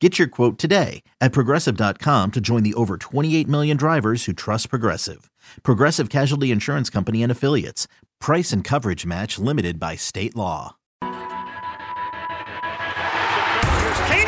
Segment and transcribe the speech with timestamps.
[0.00, 4.68] Get your quote today at progressive.com to join the over 28 million drivers who trust
[4.68, 5.30] Progressive.
[5.62, 7.88] Progressive Casualty Insurance Company and Affiliates.
[8.20, 10.76] Price and coverage match limited by state law.
[11.02, 11.08] Kane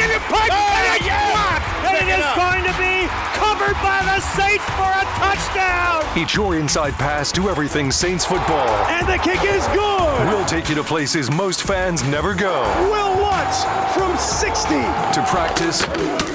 [0.01, 2.98] in the pipe, and it's blocked, and it is going to be
[3.35, 6.05] covered by the Saints for a touchdown.
[6.17, 8.69] Each your inside pass to everything Saints football.
[8.89, 10.29] And the kick is good.
[10.29, 12.63] We'll take you to places most fans never go.
[12.91, 13.65] Will Lutz
[13.95, 14.69] from 60.
[14.75, 15.81] To practice,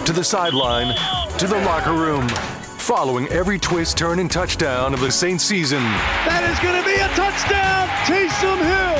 [0.05, 0.95] to the sideline,
[1.37, 2.27] to the locker room.
[2.83, 5.81] Following every twist, turn, and touchdown of the Saints season.
[6.27, 7.87] That is going to be a touchdown.
[8.03, 8.99] Taysom Hill.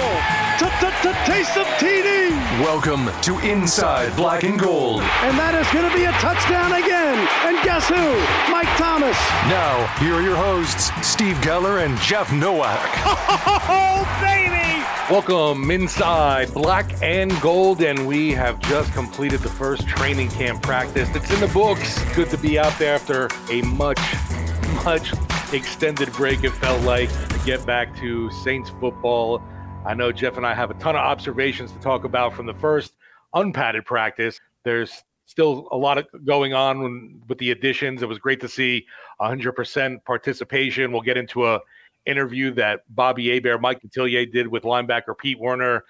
[1.28, 2.31] Taysom TD.
[2.64, 5.02] Welcome to Inside Black and Gold.
[5.28, 7.28] And that is going to be a touchdown again.
[7.44, 8.08] And guess who?
[8.49, 9.20] Mike Thomas.
[9.52, 12.80] Now, here are your hosts, Steve Geller and Jeff Nowak.
[13.67, 14.73] Oh, baby.
[15.10, 21.10] Welcome inside Black and Gold, and we have just completed the first training camp practice.
[21.14, 22.02] It's in the books.
[22.16, 23.99] Good to be out there after a much,
[24.86, 25.14] much
[25.54, 29.42] extended break, it felt like, to get back to Saints football.
[29.86, 32.54] I know Jeff and I have a ton of observations to talk about from the
[32.54, 32.94] first
[33.33, 34.39] unpadded practice.
[34.64, 38.02] There's still a lot of going on when, with the additions.
[38.02, 38.86] It was great to see
[39.20, 40.92] 100% participation.
[40.92, 41.60] We'll get into a
[42.05, 45.83] interview that Bobby Hebert, Mike Detillier did with linebacker Pete Werner.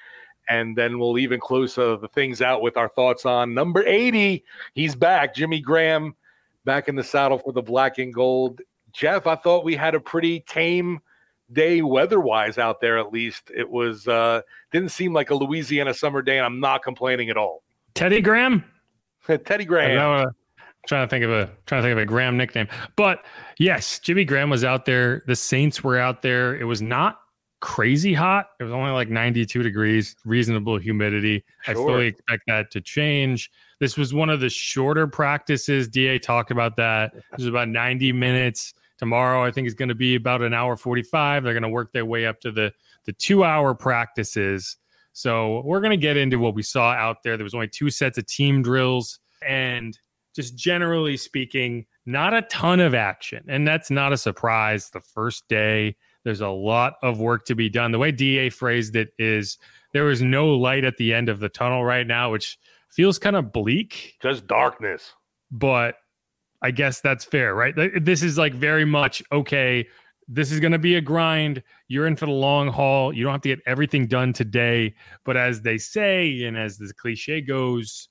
[0.49, 4.43] And then we'll even close uh, the things out with our thoughts on number 80.
[4.73, 6.15] He's back, Jimmy Graham,
[6.65, 8.59] back in the saddle for the black and gold.
[8.91, 10.99] Jeff, I thought we had a pretty tame
[11.51, 12.97] day weather-wise out there.
[12.97, 14.41] At least it was uh,
[14.71, 17.63] didn't seem like a Louisiana summer day, and I'm not complaining at all.
[17.95, 18.63] Teddy Graham.
[19.45, 20.33] Teddy Graham.
[20.87, 23.23] Trying to think of a trying to think of a Graham nickname, but
[23.57, 25.23] yes, Jimmy Graham was out there.
[25.27, 26.55] The Saints were out there.
[26.55, 27.19] It was not
[27.63, 28.49] crazy hot.
[28.59, 31.45] It was only like 92 degrees, reasonable humidity.
[31.61, 31.71] Sure.
[31.71, 33.49] I fully expect that to change.
[33.79, 35.87] This was one of the shorter practices.
[35.87, 37.15] DA talked about that.
[37.15, 38.73] It was about 90 minutes.
[38.97, 41.43] Tomorrow, I think is going to be about an hour 45.
[41.43, 42.71] They're going to work their way up to the
[43.05, 44.77] the two hour practices.
[45.13, 47.37] So we're going to get into what we saw out there.
[47.37, 49.97] There was only two sets of team drills, and
[50.35, 53.43] just generally speaking, not a ton of action.
[53.47, 54.89] And that's not a surprise.
[54.89, 57.91] The first day, there's a lot of work to be done.
[57.91, 59.57] The way DA phrased it is
[59.93, 62.57] there is no light at the end of the tunnel right now, which
[62.89, 64.15] feels kind of bleak.
[64.21, 65.13] Just darkness.
[65.51, 65.95] But
[66.61, 67.75] I guess that's fair, right?
[68.01, 69.87] This is like very much okay.
[70.29, 71.61] This is going to be a grind.
[71.89, 73.13] You're in for the long haul.
[73.13, 74.95] You don't have to get everything done today.
[75.25, 78.07] But as they say, and as the cliche goes,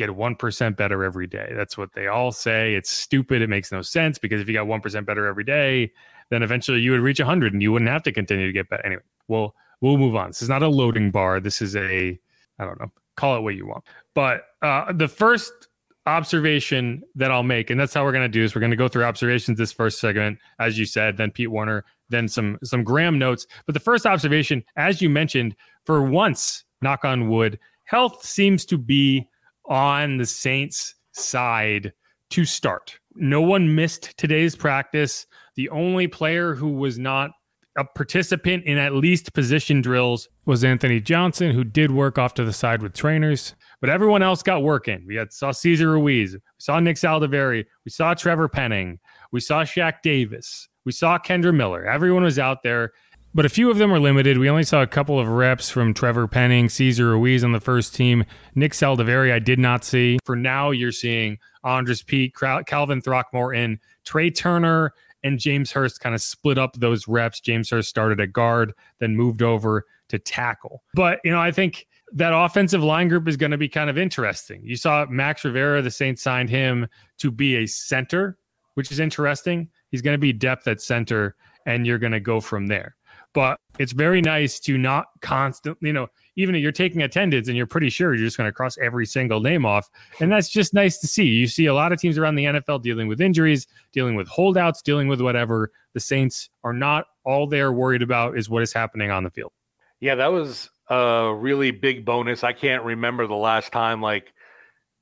[0.00, 1.52] get 1% better every day.
[1.54, 2.74] That's what they all say.
[2.74, 3.42] It's stupid.
[3.42, 5.92] It makes no sense because if you got 1% better every day,
[6.30, 8.84] then eventually you would reach 100 and you wouldn't have to continue to get better.
[8.86, 10.30] Anyway, we'll we'll move on.
[10.30, 11.40] This is not a loading bar.
[11.40, 12.18] This is a
[12.58, 12.90] I don't know.
[13.16, 13.84] Call it what you want.
[14.14, 15.68] But uh, the first
[16.06, 18.54] observation that I'll make, and that's how we're going to do this.
[18.54, 21.84] We're going to go through observations this first segment, as you said, then Pete Werner,
[22.08, 23.46] then some some Graham notes.
[23.66, 25.54] But the first observation, as you mentioned,
[25.84, 29.28] for once, knock on wood, health seems to be
[29.70, 31.92] on the Saints' side
[32.30, 32.98] to start.
[33.14, 35.26] No one missed today's practice.
[35.54, 37.30] The only player who was not
[37.76, 42.44] a participant in at least position drills was Anthony Johnson, who did work off to
[42.44, 43.54] the side with trainers.
[43.80, 45.04] But everyone else got working.
[45.06, 48.98] We had saw Cesar Ruiz, we saw Nick Saldiveri, we saw Trevor Penning,
[49.32, 51.86] we saw Shaq Davis, we saw Kendre Miller.
[51.86, 52.92] Everyone was out there.
[53.32, 54.38] But a few of them were limited.
[54.38, 57.94] We only saw a couple of reps from Trevor Penning, Cesar Ruiz on the first
[57.94, 58.24] team.
[58.56, 60.18] Nick Saldiveri, I did not see.
[60.24, 64.92] For now, you're seeing Andrus Peat, Calvin Throckmorton, Trai Turner,
[65.22, 67.38] and James Hurst kind of split up those reps.
[67.40, 70.82] James Hurst started at guard, then moved over to tackle.
[70.94, 73.96] But, you know, I think that offensive line group is going to be kind of
[73.96, 74.60] interesting.
[74.64, 76.88] You saw Max Rivera, the Saints signed him
[77.18, 78.38] to be a center,
[78.74, 79.68] which is interesting.
[79.92, 82.96] He's going to be depth at center, and you're going to go from there.
[83.32, 87.56] But it's very nice to not constantly, you know, even if you're taking attendance and
[87.56, 89.88] you're pretty sure you're just going to cross every single name off.
[90.20, 91.24] And that's just nice to see.
[91.24, 94.82] You see a lot of teams around the NFL dealing with injuries, dealing with holdouts,
[94.82, 95.70] dealing with whatever.
[95.94, 99.52] The Saints are not all they're worried about is what is happening on the field.
[100.00, 102.42] Yeah, that was a really big bonus.
[102.42, 104.32] I can't remember the last time like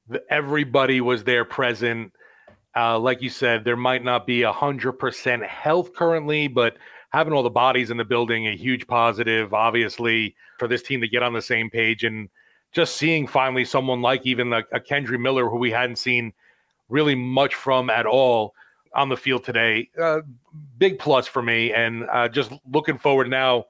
[0.09, 2.13] the, everybody was there present.
[2.77, 6.77] Uh, like you said, there might not be a hundred percent health currently, but
[7.11, 11.09] having all the bodies in the building a huge positive, obviously, for this team to
[11.09, 12.29] get on the same page and
[12.73, 16.33] just seeing finally someone like even a, a Kendre Miller who we hadn't seen
[16.89, 18.55] really much from at all
[18.95, 19.89] on the field today.
[20.01, 20.21] Uh,
[20.79, 23.65] big plus for me, and uh, just looking forward now,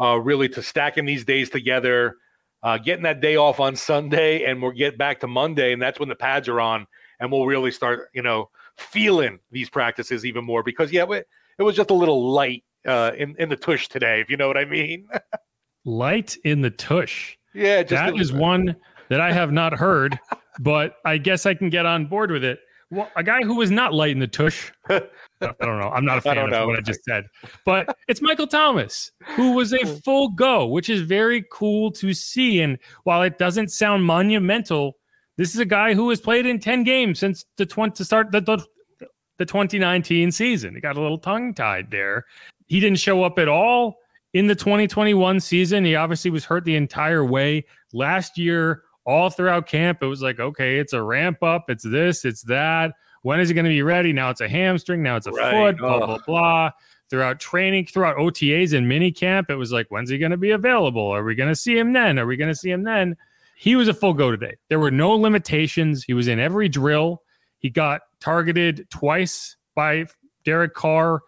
[0.00, 2.16] uh, really to stacking these days together,
[2.62, 5.98] uh, getting that day off on Sunday, and we'll get back to Monday, and that's
[5.98, 6.86] when the pads are on,
[7.20, 11.74] and we'll really start, you know, feeling these practices even more because yeah, it was
[11.74, 14.64] just a little light uh, in in the tush today, if you know what I
[14.64, 15.08] mean.
[15.86, 17.38] light in the tush.
[17.54, 18.76] Yeah, that is one
[19.08, 20.18] that I have not heard,
[20.60, 22.58] but I guess I can get on board with it.
[22.90, 24.70] Well, a guy who was not light in the tush.
[24.88, 25.00] I
[25.40, 25.90] don't know.
[25.92, 26.68] I'm not a fan of know.
[26.68, 27.24] what I just said,
[27.64, 32.60] but it's Michael Thomas, who was a full go, which is very cool to see.
[32.60, 34.98] And while it doesn't sound monumental,
[35.36, 38.30] this is a guy who has played in 10 games since the 20 to start
[38.30, 38.64] the, the,
[39.38, 40.74] the 2019 season.
[40.74, 42.24] He got a little tongue tied there.
[42.66, 43.96] He didn't show up at all
[44.32, 45.84] in the 2021 season.
[45.84, 47.64] He obviously was hurt the entire way.
[47.92, 52.24] Last year, all throughout camp, it was like, okay, it's a ramp up, it's this,
[52.24, 52.92] it's that.
[53.22, 54.12] When is he going to be ready?
[54.12, 55.52] Now it's a hamstring, now it's a right.
[55.52, 56.70] foot, blah, blah, blah.
[57.08, 60.50] Throughout training, throughout OTAs and mini camp, it was like, when's he going to be
[60.50, 61.06] available?
[61.06, 62.18] Are we going to see him then?
[62.18, 63.16] Are we going to see him then?
[63.56, 64.56] He was a full go today.
[64.68, 66.02] There were no limitations.
[66.02, 67.22] He was in every drill.
[67.58, 70.06] He got targeted twice by
[70.44, 71.22] Derek Carr.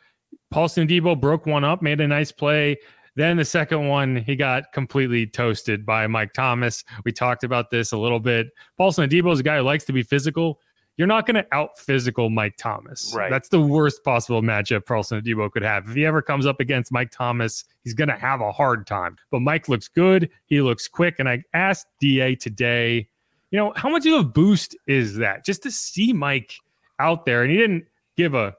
[0.50, 2.76] Paulson Adebo broke one up, made a nice play.
[3.16, 6.84] Then the second one, he got completely toasted by Mike Thomas.
[7.04, 8.48] We talked about this a little bit.
[8.76, 10.60] Paulson Adebo is a guy who likes to be physical.
[10.96, 13.12] You're not going to out physical Mike Thomas.
[13.16, 13.30] Right.
[13.30, 15.88] That's the worst possible matchup Paulson Adebo could have.
[15.88, 19.16] If he ever comes up against Mike Thomas, he's going to have a hard time.
[19.30, 20.30] But Mike looks good.
[20.46, 21.16] He looks quick.
[21.18, 23.08] And I asked DA today,
[23.50, 26.54] you know, how much of a boost is that just to see Mike
[26.98, 27.42] out there?
[27.42, 27.86] And he didn't
[28.16, 28.54] give a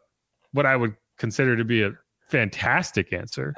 [0.54, 1.92] what I would consider to be a
[2.30, 3.54] fantastic answer.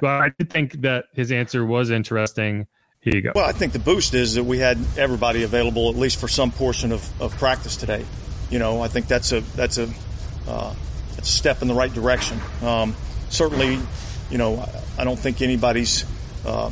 [0.00, 2.66] but I did think that his answer was interesting.
[3.00, 3.32] Here you go.
[3.34, 6.50] Well, I think the boost is that we had everybody available at least for some
[6.50, 8.04] portion of, of practice today.
[8.50, 9.88] You know, I think that's a that's a
[10.48, 10.74] uh,
[11.14, 12.40] that's a step in the right direction.
[12.62, 12.96] Um,
[13.28, 13.78] certainly,
[14.30, 14.66] you know,
[14.98, 16.04] I don't think anybody's
[16.46, 16.70] uh,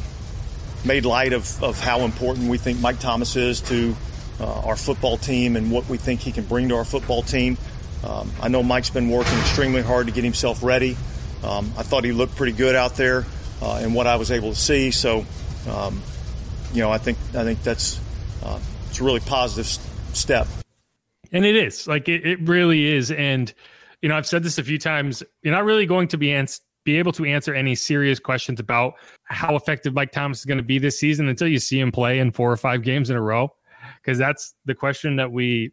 [0.84, 3.94] made light of, of how important we think Mike Thomas is to
[4.40, 7.56] uh, our football team and what we think he can bring to our football team.
[8.04, 10.96] Um, I know Mike's been working extremely hard to get himself ready.
[11.44, 13.24] Um, I thought he looked pretty good out there
[13.60, 14.90] uh, in what I was able to see.
[14.90, 15.24] So,
[15.68, 16.02] um,
[16.72, 18.00] you know, I think I think that's
[18.44, 19.66] uh, it's a really positive
[20.14, 20.46] step.
[21.32, 23.10] And it is like it, it really is.
[23.10, 23.52] And
[24.02, 25.22] you know, I've said this a few times.
[25.42, 28.94] You're not really going to be ans- be able to answer any serious questions about
[29.24, 32.18] how effective Mike Thomas is going to be this season until you see him play
[32.18, 33.54] in four or five games in a row,
[34.02, 35.72] because that's the question that we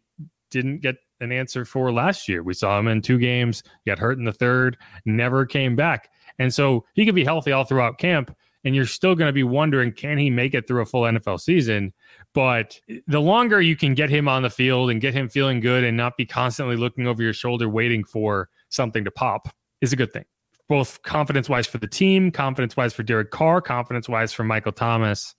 [0.50, 2.42] didn't get an answer for last year.
[2.42, 6.10] We saw him in two games, got hurt in the third, never came back.
[6.38, 8.34] And so he could be healthy all throughout camp,
[8.64, 11.40] and you're still going to be wondering can he make it through a full NFL
[11.40, 11.92] season?
[12.34, 15.84] But the longer you can get him on the field and get him feeling good
[15.84, 19.48] and not be constantly looking over your shoulder waiting for something to pop
[19.80, 20.24] is a good thing.
[20.68, 24.72] Both confidence wise for the team, confidence wise for Derek Carr, confidence wise for Michael
[24.72, 25.34] Thomas.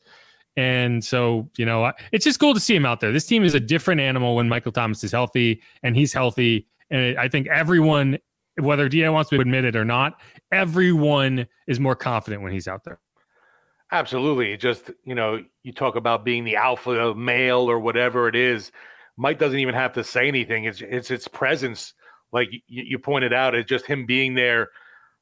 [0.57, 3.11] And so, you know, it's just cool to see him out there.
[3.11, 6.67] This team is a different animal when Michael Thomas is healthy and he's healthy.
[6.89, 8.17] And I think everyone,
[8.59, 10.19] whether DA wants to admit it or not,
[10.51, 12.99] everyone is more confident when he's out there.
[13.93, 14.55] Absolutely.
[14.57, 18.71] Just, you know, you talk about being the alpha male or whatever it is.
[19.17, 20.65] Mike doesn't even have to say anything.
[20.65, 21.93] It's it's its presence,
[22.31, 23.53] like you, you pointed out.
[23.53, 24.69] It's just him being there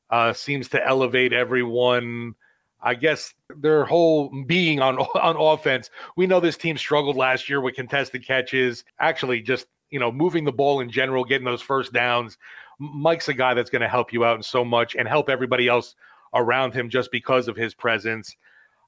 [0.09, 2.35] uh, seems to elevate everyone
[2.81, 5.89] I guess their whole being on on offense.
[6.15, 10.45] We know this team struggled last year with contested catches, actually just, you know, moving
[10.45, 12.37] the ball in general, getting those first downs.
[12.79, 15.67] Mike's a guy that's going to help you out in so much and help everybody
[15.67, 15.95] else
[16.33, 18.35] around him just because of his presence.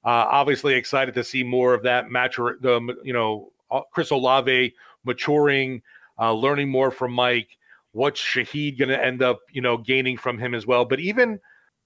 [0.05, 2.37] Uh, obviously, excited to see more of that match.
[2.37, 5.81] The you know uh, Chris Olave maturing,
[6.19, 7.57] uh, learning more from Mike.
[7.93, 10.85] What's Shaheed going to end up you know gaining from him as well?
[10.85, 11.39] But even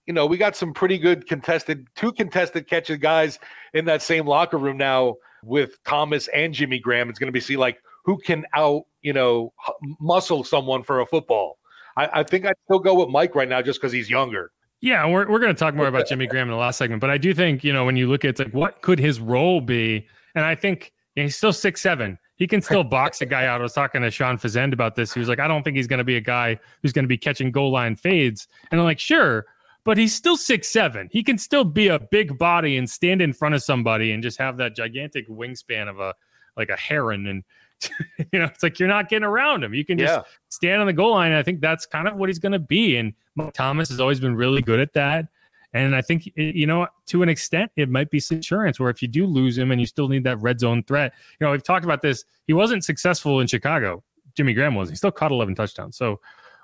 [0.05, 3.39] you know we got some pretty good contested two contested catches guys
[3.73, 7.09] in that same locker room now with Thomas and Jimmy Graham.
[7.09, 9.53] It's going to be see like who can out you know
[9.99, 11.57] muscle someone for a football.
[11.97, 14.51] I, I think I'd still go with Mike right now just because he's younger.
[14.81, 17.09] Yeah, we're we're going to talk more about Jimmy Graham in the last segment, but
[17.09, 20.07] I do think you know when you look at like what could his role be,
[20.35, 22.17] and I think you know, he's still six seven.
[22.37, 23.61] He can still box a guy out.
[23.61, 25.13] I was talking to Sean Fazende about this.
[25.13, 27.07] He was like, I don't think he's going to be a guy who's going to
[27.07, 28.49] be catching goal line fades.
[28.71, 29.45] And I'm like, sure,
[29.85, 31.07] but he's still six seven.
[31.11, 34.37] He can still be a big body and stand in front of somebody and just
[34.39, 36.13] have that gigantic wingspan of a
[36.57, 37.43] like a heron and
[38.31, 39.73] you know, it's like you're not getting around him.
[39.73, 40.23] You can just yeah.
[40.49, 41.31] stand on the goal line.
[41.31, 42.97] I think that's kind of what he's going to be.
[42.97, 43.13] And
[43.53, 45.27] Thomas has always been really good at that.
[45.73, 49.09] And I think, you know, to an extent, it might be insurance where if you
[49.09, 51.83] do lose him and you still need that red zone threat, you know, we've talked
[51.83, 52.23] about this.
[52.47, 54.01] He wasn't successful in Chicago.
[54.35, 54.89] Jimmy Graham was.
[54.89, 55.97] He still caught 11 touchdowns.
[55.97, 56.21] So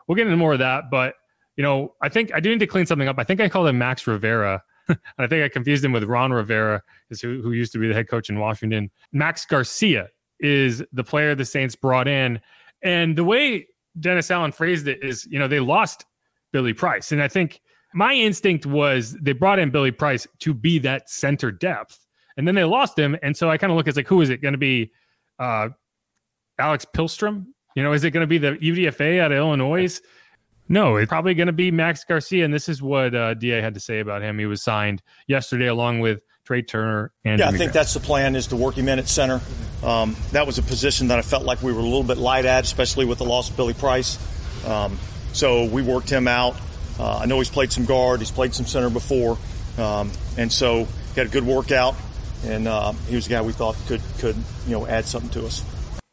[0.07, 0.85] we'll get into more of that.
[0.89, 1.15] But,
[1.55, 3.17] you know, I think I do need to clean something up.
[3.19, 4.63] I think I called him Max Rivera.
[4.89, 6.81] And I think I confused him with Ron Rivera,
[7.21, 8.91] who, who used to be the head coach in Washington.
[9.13, 10.09] Max Garcia
[10.41, 12.41] is the player the Saints brought in.
[12.81, 13.67] And the way
[14.01, 16.03] Dennis Allen phrased it is, you know, they lost
[16.51, 17.13] Billy Price.
[17.13, 17.61] And I think
[17.93, 22.05] my instinct was they brought in Billy Price to be that center depth.
[22.35, 23.15] And then they lost him.
[23.23, 24.91] And so I kind of look at like, who is it going to be?
[25.39, 25.69] Uh,
[26.59, 27.45] Alex Pihlstrom?
[27.75, 30.01] You know, is it going to be the UDFA out of Illinois?
[30.71, 32.45] No, it's probably going to be Max Garcia.
[32.45, 34.39] And this is what uh, DA had to say about him.
[34.39, 37.73] He was signed yesterday along with Trai Turner and yeah, Jimmy I think Graham.
[37.73, 39.41] that's the plan is to work him in at center.
[39.83, 42.45] Um, that was a position that I felt like we were a little bit light
[42.45, 44.17] at, especially with the loss of Billy Price.
[44.65, 44.97] Um,
[45.33, 46.55] so we worked him out.
[46.97, 49.37] Uh, I know he's played some guard, he's played some center before,
[49.77, 51.95] um, and so he had a good workout,
[52.45, 54.35] and uh, he was a guy we thought could could
[54.67, 55.65] you know add something to us.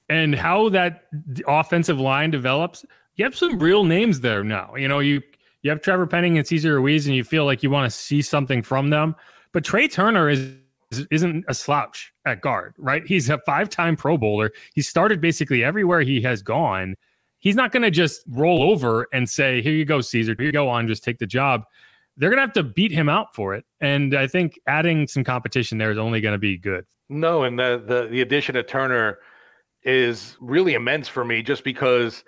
[0.09, 1.05] And how that
[1.47, 2.87] offensive line develops,
[3.19, 4.75] you have some real names there now.
[4.77, 5.21] You know, you
[5.63, 8.23] you have Trevor Penning and Cesar Ruiz, and you feel like you want to see
[8.23, 9.15] something from them.
[9.53, 10.55] But Trai Turner is
[11.11, 13.07] isn't a slouch at guard, right?
[13.07, 14.53] He's a five-time Pro Bowler.
[14.75, 16.95] He started basically everywhere he has gone.
[17.41, 20.35] He's not going to just roll over and say, "Here you go, Cesar.
[20.39, 20.89] Here you go on.
[20.89, 21.65] Just take the job."
[22.17, 25.23] They're going to have to beat him out for it, and I think adding some
[25.23, 26.85] competition there is only going to be good.
[27.09, 29.19] No, and the the the addition of Turner
[29.83, 32.25] is really immense for me, just because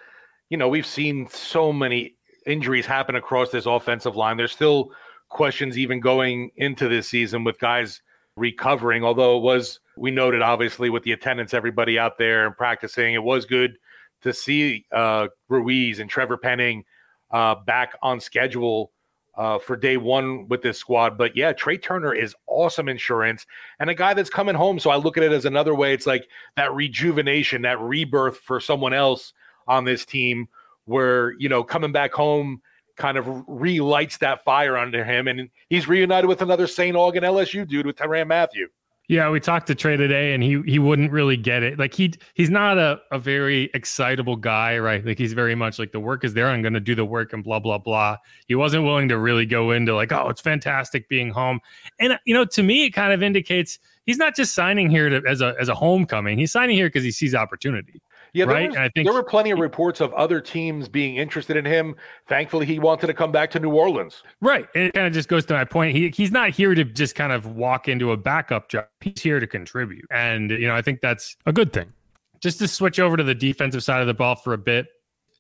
[0.51, 2.17] you know we've seen so many
[2.47, 4.37] injuries happen across this offensive line.
[4.37, 4.93] There's still
[5.29, 8.03] questions even going into this season with guys
[8.37, 9.05] recovering.
[9.05, 13.23] Although it was, we noted obviously with the attendance, everybody out there and practicing, it
[13.23, 13.79] was good
[14.23, 16.85] to see uh, Ruiz and Trevor Penning
[17.31, 18.93] uh, back on schedule
[19.37, 21.17] uh, for day one with this squad.
[21.17, 23.47] But yeah, Trai Turner is awesome insurance
[23.79, 24.79] and a guy that's coming home.
[24.79, 25.95] So I look at it as another way.
[25.95, 29.33] It's like that rejuvenation, that rebirth for someone else
[29.71, 30.49] on this team
[30.85, 32.61] where, you know, coming back home
[32.97, 36.97] kind of relights that fire under him, and he's reunited with another St.
[36.97, 38.69] Augustine LSU dude with Tyrann Mathieu.
[39.09, 41.81] Yeah, we talked to Trai today, and he he wouldn't really get it.
[41.81, 45.05] Like he he's not a, a very excitable guy, right?
[45.05, 46.47] Like he's very much like the work is there.
[46.47, 48.19] I'm going to do the work and blah blah blah.
[48.47, 51.59] He wasn't willing to really go into like, oh, it's fantastic being home.
[51.99, 55.21] And you know, to me, it kind of indicates he's not just signing here to,
[55.29, 56.39] as a as a homecoming.
[56.39, 58.01] He's signing here because he sees opportunity.
[58.33, 58.69] Yeah, right.
[58.69, 61.97] Was, I think there were plenty of reports of other teams being interested in him.
[62.29, 64.23] Thankfully, he wanted to come back to New Orleans.
[64.41, 64.67] Right.
[64.75, 65.97] It kind of just goes to my point.
[65.97, 68.87] He he's not here to just kind of walk into a backup job.
[69.01, 71.93] He's here to contribute, and you know I think that's a good thing.
[72.41, 74.87] Just to switch over to the defensive side of the ball for a bit,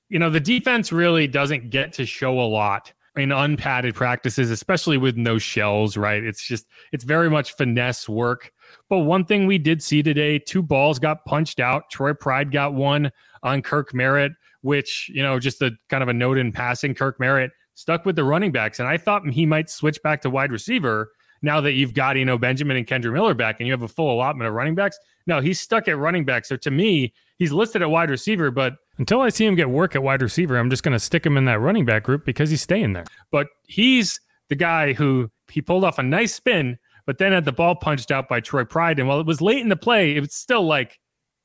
[0.08, 4.98] you know the defense really doesn't get to show a lot in unpadded practices, especially
[4.98, 5.96] with no shells.
[5.96, 6.22] Right.
[6.22, 8.52] It's just it's very much finesse work
[8.88, 11.90] but one thing we did see today, two balls got punched out.
[11.90, 13.10] Troy Pride got one
[13.42, 16.94] on Kirk Merritt, which, you know, just a kind of a note in passing.
[16.94, 18.78] Kirk Merritt stuck with the running backs.
[18.78, 21.12] And I thought he might switch back to wide receiver
[21.42, 23.88] now that you've got, you know, Benjamin and Kendre Miller back and you have a
[23.88, 24.98] full allotment of running backs.
[25.26, 26.44] No, he's stuck at running back.
[26.44, 29.94] So to me, he's listed at wide receiver, but until I see him get work
[29.94, 32.50] at wide receiver, I'm just going to stick him in that running back group because
[32.50, 33.06] he's staying there.
[33.30, 37.52] But he's the guy who he pulled off a nice spin but then had the
[37.52, 38.98] ball punched out by Troy Pride.
[38.98, 40.98] And while it was late in the play, it was still like,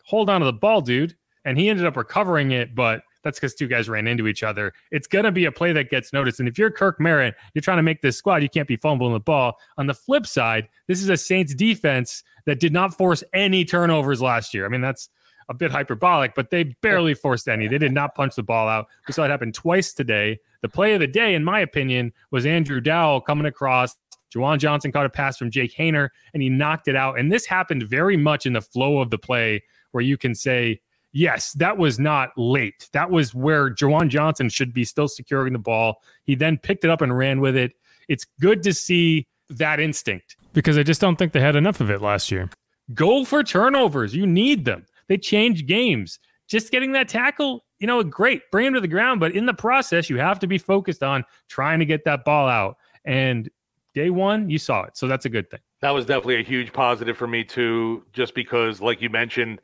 [0.04, 1.16] hold on to the ball, dude.
[1.46, 4.72] And he ended up recovering it, but that's because two guys ran into each other.
[4.92, 6.40] It's going to be a play that gets noticed.
[6.40, 9.14] And if you're Kirk Merritt, you're trying to make this squad, you can't be fumbling
[9.14, 9.58] the ball.
[9.78, 14.22] On the flip side, this is a Saints defense that did not force any turnovers
[14.22, 14.66] last year.
[14.66, 15.10] I mean, that's
[15.50, 17.68] a bit hyperbolic, but they barely forced any.
[17.68, 18.88] They did not punch the ball out.
[19.08, 20.40] We saw it happen twice today.
[20.62, 23.96] The play of the day, in my opinion, was Andrew Dowell coming across.
[24.34, 27.20] Juwan Johnson caught a pass from Jake Haener and he knocked it out.
[27.20, 30.82] And this happened very much in the flow of the play where you can say,
[31.12, 32.90] yes, that was not late.
[32.92, 36.02] That was where Juwan Johnson should be still securing the ball.
[36.24, 37.72] He then picked it up and ran with it.
[38.08, 41.90] It's good to see that instinct because I just don't think they had enough of
[41.90, 42.50] it last year.
[42.94, 44.16] Go for turnovers.
[44.16, 44.86] You need them.
[45.08, 46.20] They change games.
[46.48, 48.44] Just getting that tackle, you know, great.
[48.52, 51.24] Bring him to the ground, but in the process, you have to be focused on
[51.50, 52.78] trying to get that ball out.
[53.04, 53.50] And
[53.96, 54.96] day one, you saw it.
[54.98, 55.62] So that's a good thing.
[55.82, 59.62] That was definitely a huge positive for me too, just because, like you mentioned,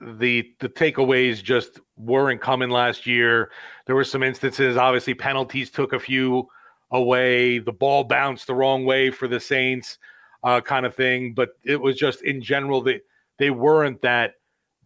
[0.00, 3.50] the the takeaways just weren't coming last year.
[3.86, 6.48] There were some instances, obviously, penalties took a few
[6.90, 7.58] away.
[7.58, 9.98] The ball bounced the wrong way for the Saints,
[10.42, 11.34] uh, kind of thing.
[11.34, 13.02] But it was just in general that
[13.38, 14.34] they weren't that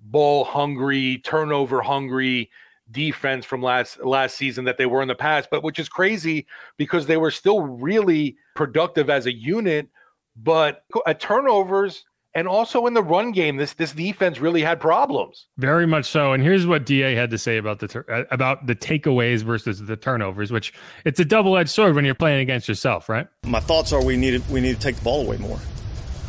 [0.02, 2.50] ball hungry, turnover hungry
[2.90, 5.48] defense from last last season that they were in the past.
[5.50, 9.88] But which is crazy because they were still really productive as a unit.
[10.36, 12.04] But at turnovers,
[12.34, 15.46] and also in the run game, this this defense really had problems.
[15.58, 16.32] Very much so.
[16.32, 19.80] And here's what Da had to say about the tur- uh, about the takeaways versus
[19.80, 20.72] the turnovers, which
[21.04, 23.26] it's a double edged sword when you're playing against yourself, right?
[23.44, 25.58] My thoughts are we need to, we need to take the ball away more.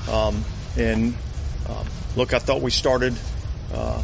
[0.09, 0.43] Um,
[0.77, 1.13] and
[1.69, 3.15] um, look, I thought we started,
[3.73, 4.01] uh,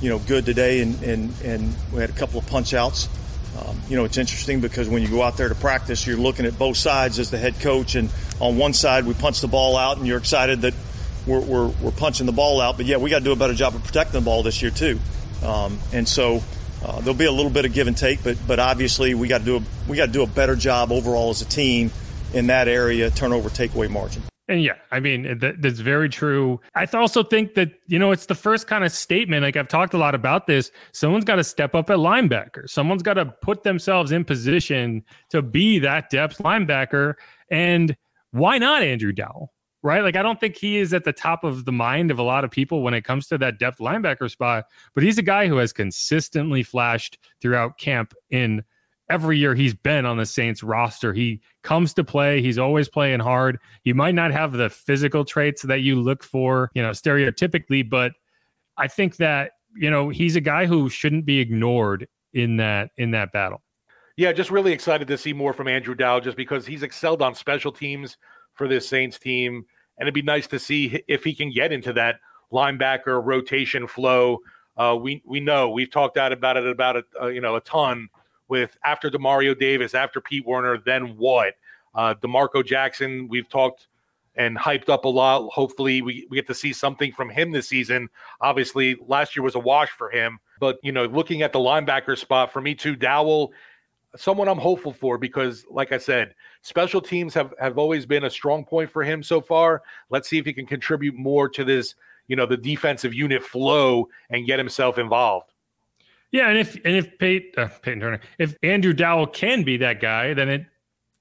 [0.00, 3.08] you know, good today, and and and we had a couple of punch outs.
[3.58, 6.46] Um, you know, it's interesting because when you go out there to practice, you're looking
[6.46, 9.76] at both sides as the head coach, and on one side we punch the ball
[9.76, 10.74] out, and you're excited that
[11.26, 12.76] we're, we're, we're punching the ball out.
[12.76, 14.70] But yeah, we got to do a better job of protecting the ball this year
[14.70, 14.98] too.
[15.44, 16.42] Um, and so
[16.84, 19.38] uh, there'll be a little bit of give and take, but but obviously we got
[19.38, 21.90] to do a, we got to do a better job overall as a team
[22.32, 24.22] in that area, turnover takeaway margin.
[24.50, 26.60] And yeah, I mean that, that's very true.
[26.74, 29.44] I also think that you know it's the first kind of statement.
[29.44, 30.72] Like I've talked a lot about this.
[30.90, 32.68] Someone's got to step up at linebacker.
[32.68, 37.14] Someone's got to put themselves in position to be that depth linebacker.
[37.48, 37.96] And
[38.32, 39.52] why not Andrew Dowell?
[39.82, 40.02] right?
[40.02, 42.44] Like I don't think he is at the top of the mind of a lot
[42.44, 45.56] of people when it comes to that depth linebacker spot, but he's a guy who
[45.56, 48.62] has consistently flashed throughout camp in
[49.10, 51.12] every year he's been on the Saints roster.
[51.12, 53.58] He comes to play, he's always playing hard.
[53.82, 58.12] He might not have the physical traits that you look for, you know, stereotypically, but
[58.78, 63.10] I think that, you know, he's a guy who shouldn't be ignored in that in
[63.10, 63.60] that battle.
[64.16, 67.34] Yeah, just really excited to see more from Andrew Dow just because he's excelled on
[67.34, 68.16] special teams
[68.54, 69.64] for this Saints team.
[69.98, 72.20] And it'd be nice to see if he can get into that
[72.52, 74.38] linebacker rotation flow.
[74.76, 77.60] Uh, we we know we've talked out about it about a uh, you know a
[77.60, 78.08] ton
[78.50, 81.54] with after Demario Davis, after Pete Werner, then what?
[81.94, 83.88] Uh, D'Marco Jackson, we've talked
[84.36, 85.48] and hyped up a lot.
[85.50, 88.08] Hopefully, we, we get to see something from him this season.
[88.40, 90.38] Obviously, last year was a wash for him.
[90.60, 93.52] But, you know, looking at the linebacker spot, for me too, Dowell
[94.16, 98.30] someone I'm hopeful for because, like I said, special teams have have always been a
[98.30, 99.82] strong point for him so far.
[100.10, 101.94] Let's see if he can contribute more to this,
[102.28, 105.52] you know, the defensive unit flow and get himself involved.
[106.32, 110.00] Yeah, and if and if Pate, uh, Peyton Turner, if Andrew Dowell can be that
[110.00, 110.66] guy, then it,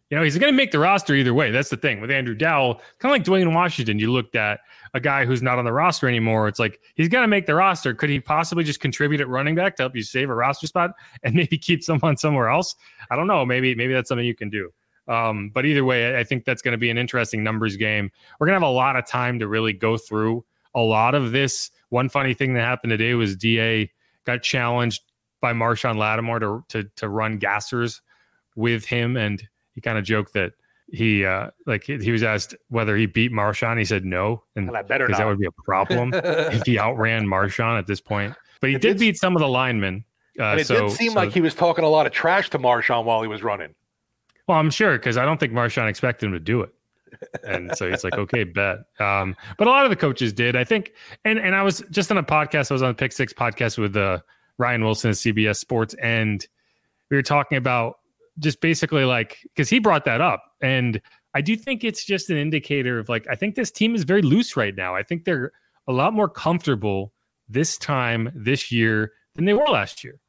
[0.09, 1.51] you know, he's going to make the roster either way.
[1.51, 2.75] That's the thing with Andrew Dowell.
[2.99, 3.99] Kind of like Dwayne Washington.
[3.99, 4.59] You looked at
[4.93, 6.47] a guy who's not on the roster anymore.
[6.47, 7.93] It's like he's got to make the roster.
[7.93, 10.91] Could he possibly just contribute at running back to help you save a roster spot
[11.23, 12.75] and maybe keep someone somewhere else?
[13.09, 13.45] I don't know.
[13.45, 14.71] Maybe maybe that's something you can do.
[15.07, 18.11] Um, but either way, I think that's going to be an interesting numbers game.
[18.39, 20.45] We're going to have a lot of time to really go through
[20.75, 21.71] a lot of this.
[21.89, 23.89] One funny thing that happened today was Da
[24.29, 25.03] got challenged
[25.41, 28.01] by Marshon Lattimore to to, to run gassers
[28.55, 29.41] with him, and
[29.73, 30.53] he kind of joked that
[30.91, 33.77] he uh like he was asked whether he beat Marshon.
[33.77, 37.87] He said no, and because that would be a problem if he outran Marshon at
[37.87, 38.35] this point.
[38.61, 40.03] But he it did, did beat some of the linemen.
[40.39, 42.49] Uh, and it so, did seem so, like he was talking a lot of trash
[42.51, 43.73] to Marshon while he was running.
[44.47, 46.73] Well, I'm sure because I don't think Marshawn expected him to do it.
[47.43, 48.79] And so he's like, okay, bet.
[48.99, 50.93] Um, but a lot of the coaches did, I think.
[51.25, 52.71] And and I was just on a podcast.
[52.71, 54.19] I was on the Pick Six podcast with uh,
[54.57, 56.45] Ryan Wilson of CBS Sports, and
[57.09, 57.99] we were talking about
[58.39, 61.01] just basically like because he brought that up, and
[61.33, 64.21] I do think it's just an indicator of like I think this team is very
[64.21, 64.95] loose right now.
[64.95, 65.51] I think they're
[65.87, 67.13] a lot more comfortable
[67.47, 70.19] this time this year than they were last year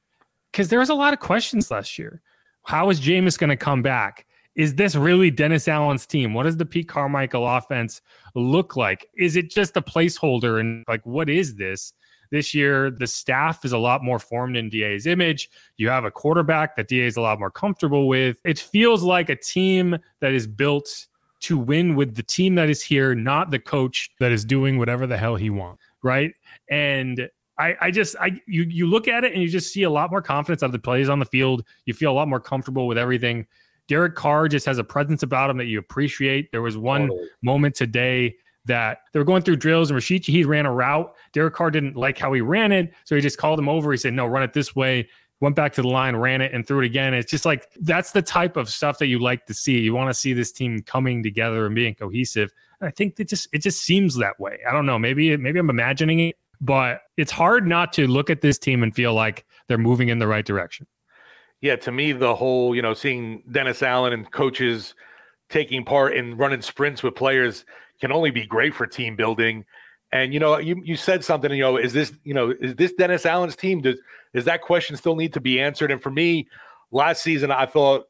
[0.51, 2.23] because there was a lot of questions last year.
[2.65, 4.27] How is Jameis going to come back?
[4.61, 6.35] Is this really Dennis Allen's team?
[6.35, 8.03] What does the Pete Carmichael offense
[8.35, 9.09] look like?
[9.17, 10.61] Is it just a placeholder?
[10.61, 11.95] And like, what is this?
[12.31, 15.49] This year, the staff is a lot more formed in DA's image.
[15.79, 18.37] You have a quarterback that DA is a lot more comfortable with.
[18.45, 21.07] It feels like a team that is built
[21.41, 25.07] to win with the team that is here, not the coach that is doing whatever
[25.07, 25.83] the hell he wants.
[26.03, 26.35] Right.
[26.69, 29.91] And I, I just I you you look at it and you just see a
[29.91, 31.65] lot more confidence out of the plays on the field.
[31.87, 33.47] You feel a lot more comfortable with everything.
[33.91, 36.53] Derek Carr just has a presence about him that you appreciate.
[36.53, 37.29] There was one totally.
[37.43, 41.13] moment today that they were going through drills and Rashid he ran a route.
[41.33, 43.91] Derek Carr didn't like how he ran it, so he just called him over.
[43.91, 45.09] He said, "No, run it this way."
[45.41, 47.15] Went back to the line, ran it, and threw it again.
[47.15, 49.81] It's just like that's the type of stuff that you like to see.
[49.81, 52.53] You want to see this team coming together and being cohesive.
[52.81, 54.61] And I think it just it just seems that way.
[54.69, 55.01] I don't know.
[55.01, 58.95] Maybe maybe I'm imagining it, but it's hard not to look at this team and
[58.95, 60.87] feel like they're moving in the right direction.
[61.61, 64.95] Yeah, to me, the whole you know seeing Dennis Allen and coaches
[65.49, 67.65] taking part in running sprints with players
[68.01, 69.65] can only be great for team building.
[70.13, 71.53] And you know, you you said something.
[71.53, 73.81] You know, is this you know is this Dennis Allen's team?
[73.81, 73.99] Does
[74.35, 75.91] does that question still need to be answered?
[75.91, 76.49] And for me,
[76.91, 78.09] last season, I thought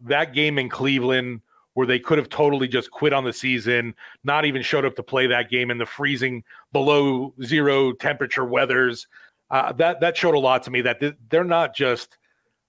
[0.00, 1.42] that game in Cleveland
[1.74, 5.02] where they could have totally just quit on the season, not even showed up to
[5.02, 9.06] play that game in the freezing below zero temperature weathers.
[9.50, 12.16] Uh, that that showed a lot to me that they're not just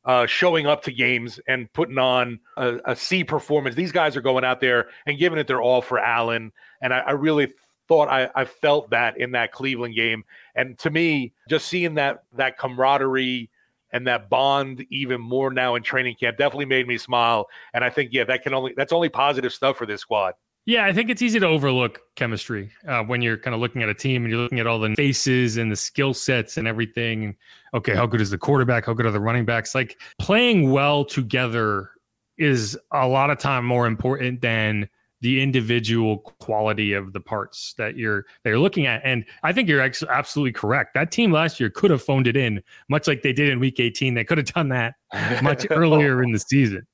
[0.08, 3.76] uh, showing up to games and putting on a, a C performance.
[3.76, 6.54] These guys are going out there and giving it their all for Allen.
[6.82, 7.54] And I, I really
[7.89, 10.24] thought I, I, felt that in that Cleveland game.
[10.56, 13.50] And to me, just seeing that that camaraderie
[13.91, 17.48] and that bond even more now in training camp definitely made me smile.
[17.74, 20.36] And I think, yeah, that can only that's only positive stuff for this squad.
[20.68, 23.88] Yeah, I think it's easy to overlook chemistry uh, when you're kind of looking at
[23.88, 27.38] a team and you're looking at all the faces and the skill sets and everything.
[27.74, 28.86] Okay, how good is the quarterback?
[28.86, 29.74] How good are the running backs?
[29.74, 31.92] Like playing well together
[32.38, 34.90] is a lot of time more important than
[35.22, 39.02] the individual quality of the parts that you're that you're looking at.
[39.04, 40.94] And I think you're ex- absolutely correct.
[40.94, 43.80] That team last year could have phoned it in, much like they did in Week
[43.80, 44.14] 18.
[44.14, 44.96] They could have done that
[45.42, 46.86] much earlier in the season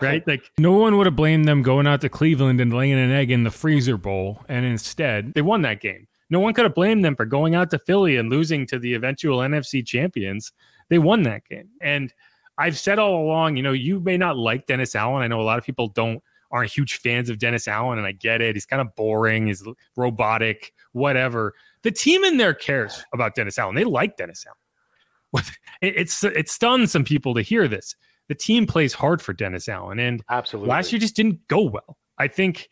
[0.00, 0.26] right?
[0.26, 3.30] Like no one would have blamed them going out to Cleveland and laying an egg
[3.30, 6.06] in the freezer bowl, and instead they won that game.
[6.30, 8.94] No one could have blamed them for going out to Philly and losing to the
[8.94, 10.52] eventual NFC champions.
[10.88, 11.68] They won that game.
[11.80, 12.12] And
[12.56, 15.22] I've said all along, you know, you may not like Dennis Allen.
[15.22, 18.12] I know a lot of people don't aren't huge fans of Dennis Allen, and I
[18.12, 18.56] get it.
[18.56, 21.54] He's kind of boring, he's robotic, whatever.
[21.82, 23.74] The team in there cares about Dennis Allen.
[23.74, 25.44] They like Dennis Allen.
[25.80, 27.94] It, it's it stuns some people to hear this
[28.30, 29.98] the team plays hard for Dennis Allen.
[29.98, 31.98] And absolutely last year just didn't go well.
[32.16, 32.68] I think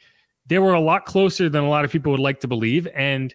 [0.47, 2.87] they were a lot closer than a lot of people would like to believe.
[2.95, 3.35] And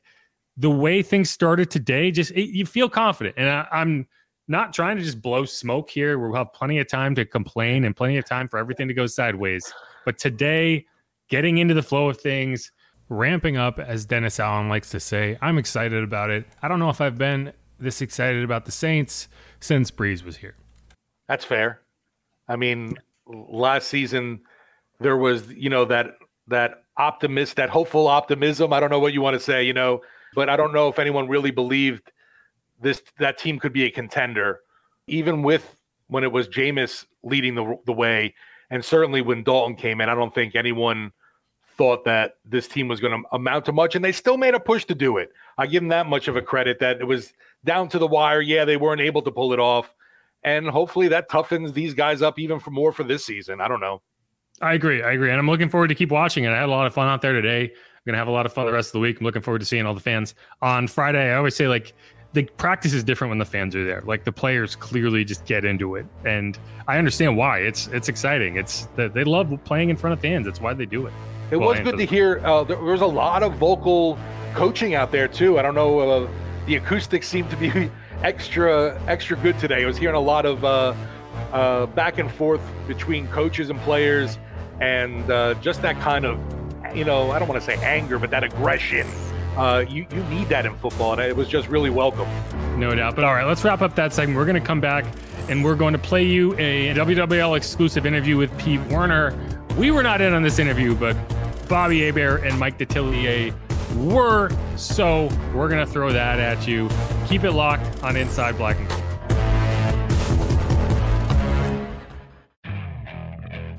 [0.55, 3.35] the way things started today, just it, you feel confident.
[3.37, 4.07] And I, I'm
[4.47, 6.17] not trying to just blow smoke here.
[6.17, 9.05] We'll have plenty of time to complain and plenty of time for everything to go
[9.05, 9.73] sideways.
[10.05, 10.85] But today,
[11.29, 12.71] getting into the flow of things,
[13.09, 16.45] ramping up, as Dennis Allen likes to say, I'm excited about it.
[16.61, 19.27] I don't know if I've been this excited about the Saints
[19.59, 20.55] since Brees was here.
[21.27, 21.81] That's fair.
[22.47, 24.41] I mean, last season
[24.99, 28.73] there was, you know, that that optimist, that hopeful optimism.
[28.73, 30.01] I don't know what you want to say, you know,
[30.35, 32.11] but I don't know if anyone really believed
[32.81, 34.61] this that team could be a contender,
[35.07, 35.75] even with
[36.07, 38.33] when it was Jameis leading the the way,
[38.69, 40.09] and certainly when Dalton came in.
[40.09, 41.11] I don't think anyone
[41.77, 44.59] thought that this team was going to amount to much, and they still made a
[44.59, 45.31] push to do it.
[45.57, 47.33] I give them that much of a credit that it was
[47.65, 48.41] down to the wire.
[48.41, 49.93] Yeah, they weren't able to pull it off,
[50.43, 53.61] and hopefully that toughens these guys up even for more for this season.
[53.61, 54.01] I don't know.
[54.61, 55.01] I agree.
[55.01, 55.29] I agree.
[55.29, 56.49] And I'm looking forward to keep watching it.
[56.49, 57.63] I had a lot of fun out there today.
[57.63, 59.19] I'm going to have a lot of fun the rest of the week.
[59.19, 61.31] I'm looking forward to seeing all the fans on Friday.
[61.31, 61.93] I always say like
[62.33, 64.01] the practice is different when the fans are there.
[64.01, 66.05] Like the players clearly just get into it.
[66.25, 67.59] And I understand why.
[67.59, 68.57] It's it's exciting.
[68.57, 70.45] It's they love playing in front of fans.
[70.45, 71.13] That's why they do it.
[71.51, 72.39] It well, was good to hear.
[72.43, 74.17] Uh, there was a lot of vocal
[74.55, 75.59] coaching out there too.
[75.59, 75.99] I don't know.
[75.99, 76.29] Uh,
[76.65, 77.91] the acoustics seem to be
[78.23, 79.83] extra extra good today.
[79.83, 80.95] I was hearing a lot of uh,
[81.51, 84.39] uh, back and forth between coaches and players,
[84.81, 86.39] and uh, just that kind of
[86.95, 89.07] you know I don't want to say anger, but that aggression.
[89.55, 92.27] Uh, you you need that in football, and it was just really welcome.
[92.79, 93.15] No doubt.
[93.15, 94.37] But all right, let's wrap up that segment.
[94.37, 95.05] We're going to come back
[95.49, 99.37] and we're going to play you a WWL exclusive interview with Pete Werner.
[99.77, 101.15] We were not in on this interview, but
[101.67, 103.53] Bobby Hebert and Mike Detillier
[103.95, 104.49] were.
[104.77, 106.89] So we're going to throw that at you.
[107.27, 108.99] Keep it locked on Inside Black and Gold.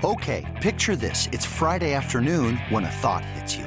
[0.04, 1.28] Okay, picture this.
[1.32, 3.66] It's Friday afternoon when a thought hits you.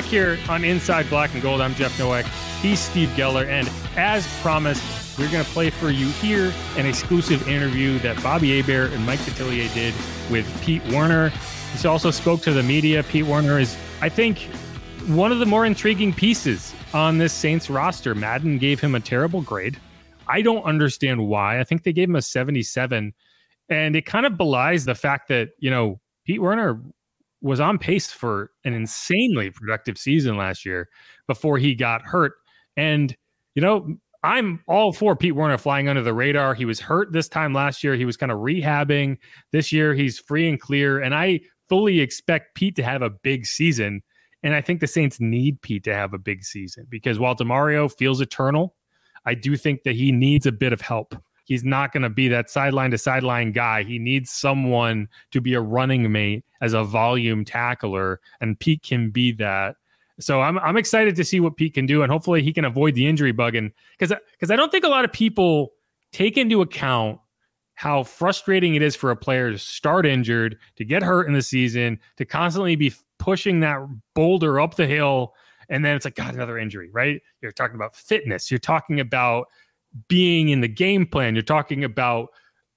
[0.00, 2.24] Back here on Inside Black and Gold, I'm Jeff Nowak.
[2.62, 7.46] He's Steve Geller, and as promised, we're going to play for you here an exclusive
[7.46, 9.92] interview that Bobby Hebert and Mike Detillier did
[10.30, 11.30] with Pete Werner.
[11.76, 13.02] He also spoke to the media.
[13.02, 14.38] Pete Werner is, I think,
[15.06, 18.14] one of the more intriguing pieces on this Saints roster.
[18.14, 19.78] Madden gave him a terrible grade.
[20.26, 21.60] I don't understand why.
[21.60, 23.12] I think they gave him a 77,
[23.68, 26.80] and it kind of belies the fact that, you know, Pete Werner
[27.42, 30.88] was on pace for an insanely productive season last year
[31.26, 32.34] before he got hurt.
[32.76, 33.16] And,
[33.54, 36.54] you know, I'm all for Pete Werner flying under the radar.
[36.54, 37.94] He was hurt this time last year.
[37.94, 39.16] He was kind of rehabbing.
[39.52, 41.00] This year, he's free and clear.
[41.00, 44.02] And I fully expect Pete to have a big season.
[44.42, 47.90] And I think the Saints need Pete to have a big season because while Demario
[47.90, 48.74] feels eternal,
[49.24, 51.14] I do think that he needs a bit of help.
[51.50, 53.82] He's not going to be that sideline to sideline guy.
[53.82, 59.10] He needs someone to be a running mate as a volume tackler, and Pete can
[59.10, 59.74] be that.
[60.20, 62.94] So I'm I'm excited to see what Pete can do, and hopefully he can avoid
[62.94, 63.56] the injury bug.
[63.56, 65.72] And because because I don't think a lot of people
[66.12, 67.18] take into account
[67.74, 71.42] how frustrating it is for a player to start injured, to get hurt in the
[71.42, 73.80] season, to constantly be pushing that
[74.14, 75.34] boulder up the hill,
[75.68, 77.20] and then it's like God, another injury, right?
[77.42, 78.52] You're talking about fitness.
[78.52, 79.48] You're talking about
[80.08, 81.34] being in the game plan.
[81.34, 82.28] You're talking about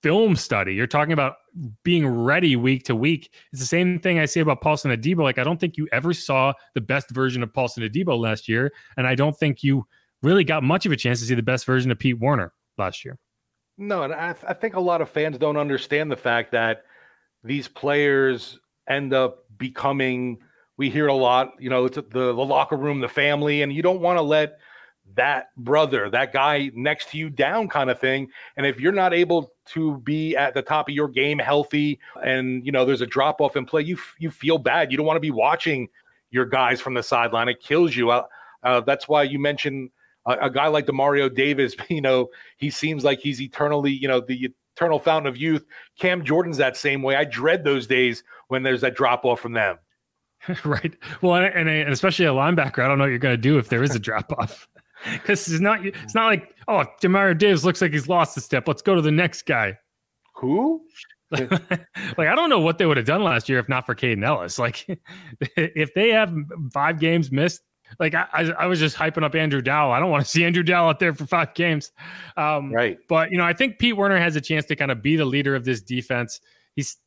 [0.01, 0.73] film study.
[0.73, 1.35] You're talking about
[1.83, 3.31] being ready week to week.
[3.51, 5.23] It's the same thing I say about Paulson Adebo.
[5.23, 8.73] Like, I don't think you ever saw the best version of Paulson Adebo last year.
[8.97, 9.85] And I don't think you
[10.21, 13.05] really got much of a chance to see the best version of Pete Werner last
[13.05, 13.17] year.
[13.77, 16.83] No, and I, th- I think a lot of fans don't understand the fact that
[17.43, 20.39] these players end up becoming,
[20.77, 23.81] we hear a lot, you know, it's the, the locker room, the family, and you
[23.81, 24.59] don't want to let–
[25.15, 28.29] that brother, that guy next to you down kind of thing.
[28.57, 32.65] And if you're not able to be at the top of your game healthy and
[32.65, 34.91] you know there's a drop off in play, you you feel bad.
[34.91, 35.89] You don't want to be watching
[36.31, 37.47] your guys from the sideline.
[37.47, 38.11] It kills you.
[38.11, 38.23] Uh,
[38.63, 39.91] uh, that's why you mentioned
[40.25, 41.75] a, a, guy like Demario Davis.
[41.89, 45.65] You know, he seems like he's eternally, you know, the eternal fountain of youth.
[45.99, 47.15] Cam Jordan's that same way.
[47.15, 49.77] I dread those days when there's that drop off from them.
[50.65, 50.95] right.
[51.21, 53.69] Well, and, and, especially a linebacker, I don't know what you're going to do if
[53.69, 54.67] there is a drop off
[55.11, 58.67] because it's not it's not like oh Demario Davis looks like he's lost a step.
[58.67, 59.77] Let's go to the next guy.
[60.35, 60.81] Who?
[61.31, 64.23] like I don't know what they would have done last year if not for Kaden
[64.23, 64.59] Elliss.
[64.59, 64.85] Like
[65.39, 66.33] if they have
[66.71, 67.61] five games missed,
[67.99, 69.91] like I, I, was just hyping up Andrew Dowell.
[69.91, 71.91] I don't want to see Andrew Dowell out there for five games.
[72.37, 72.97] Um, right.
[73.07, 75.25] But you know, I think Pete Werner has a chance to kind of be the
[75.25, 76.39] leader of this defense.
[76.75, 76.97] He's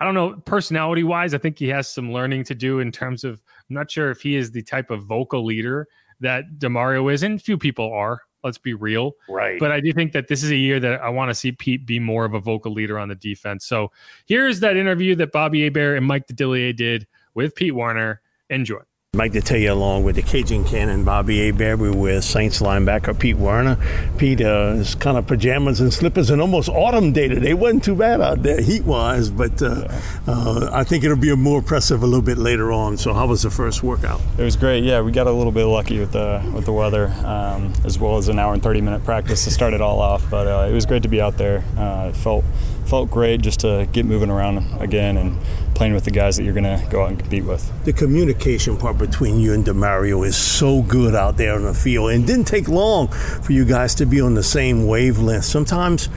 [0.00, 3.22] I don't know, personality wise, I think he has some learning to do in terms
[3.22, 5.88] of I'm not sure if he is the type of vocal leader
[6.24, 8.20] that Demario is, and few people are.
[8.42, 9.12] Let's be real.
[9.28, 9.58] Right.
[9.58, 11.86] But I do think that this is a year that I want to see Pete
[11.86, 13.64] be more of a vocal leader on the defense.
[13.64, 13.90] So
[14.26, 18.20] here's that interview that Bobby Hebert and Mike Detillier did with Pete Werner.
[18.50, 18.80] Enjoy.
[19.14, 21.52] Mike Detillier along with the Cajun Cannon, Bobby A.
[21.52, 23.78] Hebert, with Saints linebacker Pete Werner.
[24.18, 27.44] Pete uh, is kind of pajamas and slippers and almost autumn dated.
[27.44, 29.88] It wasn't too bad out there heat wise, but uh,
[30.26, 32.96] uh, I think it'll be more impressive a little bit later on.
[32.96, 34.20] So, how was the first workout?
[34.38, 34.84] It was great.
[34.84, 38.16] Yeah, we got a little bit lucky with the with the weather, um, as well
[38.16, 40.28] as an hour and 30 minute practice to start it all off.
[40.30, 41.64] But uh, it was great to be out there.
[41.76, 42.44] Uh, it felt
[42.86, 45.38] felt great just to get moving around again and
[45.74, 47.84] playing with the guys that you're going to go out and compete with.
[47.84, 52.10] The communication part between you and Demario is so good out there on the field,
[52.10, 55.44] and didn't take long for you guys to be on the same wavelength.
[55.44, 56.08] Sometimes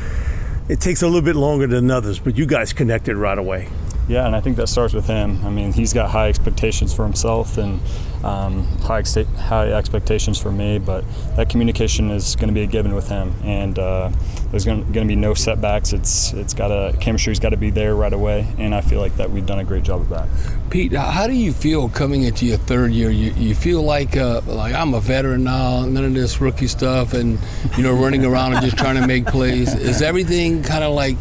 [0.70, 3.70] it takes a little bit longer than others, but you guys connected right away.
[4.08, 5.46] Yeah, and I think that starts with him.
[5.46, 7.82] I mean, he's got high expectations for himself and
[8.24, 11.04] um, high, ex- high expectations for me, but
[11.36, 14.12] that communication is going to be a given with him, and uh,
[14.52, 15.94] there's going to be no setbacks.
[15.94, 19.16] It's it's got a chemistry's got to be there right away, and I feel like
[19.18, 20.28] that we've done a great job of that.
[20.70, 23.10] Pete, how do you feel coming into your third year?
[23.10, 27.14] You, you feel like uh, like I'm a veteran now, none of this rookie stuff,
[27.14, 27.40] and
[27.78, 29.74] you know running around and just trying to make plays.
[29.74, 31.18] Is everything kind of like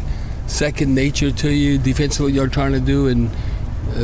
[0.47, 3.29] second nature to you defensively you're trying to do and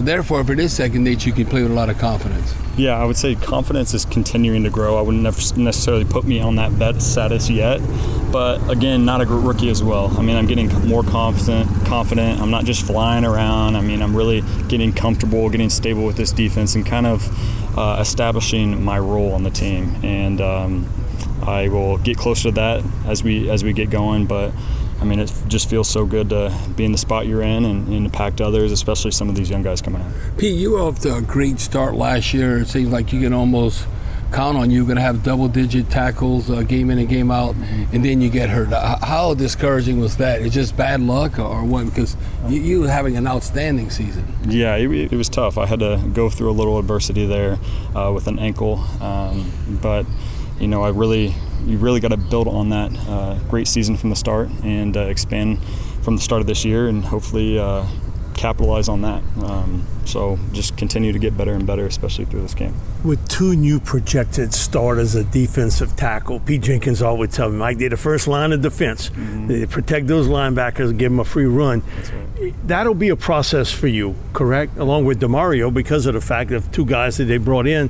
[0.01, 2.53] therefore if it is second nature you can play with a lot of confidence.
[2.77, 4.97] Yeah i would say confidence is continuing to grow.
[4.97, 5.23] I wouldn't
[5.57, 7.79] necessarily put me on that vet status yet
[8.31, 10.15] but again not a rookie as well.
[10.17, 12.41] I mean i'm getting more confident confident.
[12.41, 13.75] I'm not just flying around.
[13.75, 17.97] I mean i'm really getting comfortable getting stable with this defense and kind of uh,
[17.99, 19.95] establishing my role on the team.
[20.03, 20.89] And um,
[21.43, 24.51] i will get closer to that as we as we get going but
[25.03, 27.89] I mean, it just feels so good to be in the spot you're in and,
[27.89, 30.09] and impact others, especially some of these young guys coming out.
[30.37, 32.59] Pete, you were off to a great start last year.
[32.59, 33.85] It seems like you can almost
[34.31, 34.85] count on you.
[34.85, 37.53] Going to have double digit tackles uh, game in and game out,
[37.91, 38.69] and then you get hurt.
[38.69, 40.41] How discouraging was that?
[40.41, 41.83] It's just bad luck or what?
[41.83, 42.15] Because
[42.47, 44.25] you, you were having an outstanding season.
[44.47, 45.57] Yeah, it, it, was tough.
[45.57, 47.59] I had to go through a little adversity there
[47.93, 50.05] uh, with an ankle, um, but
[50.61, 51.35] you know, I really
[51.65, 55.01] you really got to build on that uh, great season from the start and uh,
[55.01, 55.63] expand
[56.01, 57.85] from the start of this year, and hopefully uh,
[58.43, 59.23] capitalize on that.
[59.41, 62.75] Um, so just continue to get better and better, especially through this game.
[63.05, 67.87] With two new projected starters at defensive tackle, Pete Jenkins always tell me, Mike, they're
[67.87, 69.09] the first line of defense.
[69.11, 69.47] Mm-hmm.
[69.47, 71.83] They protect those linebackers and give them a free run.
[72.41, 72.53] Right.
[72.67, 74.77] That'll be a process for you, correct?
[74.77, 77.89] Along with Demario, because of the fact of two guys that they brought in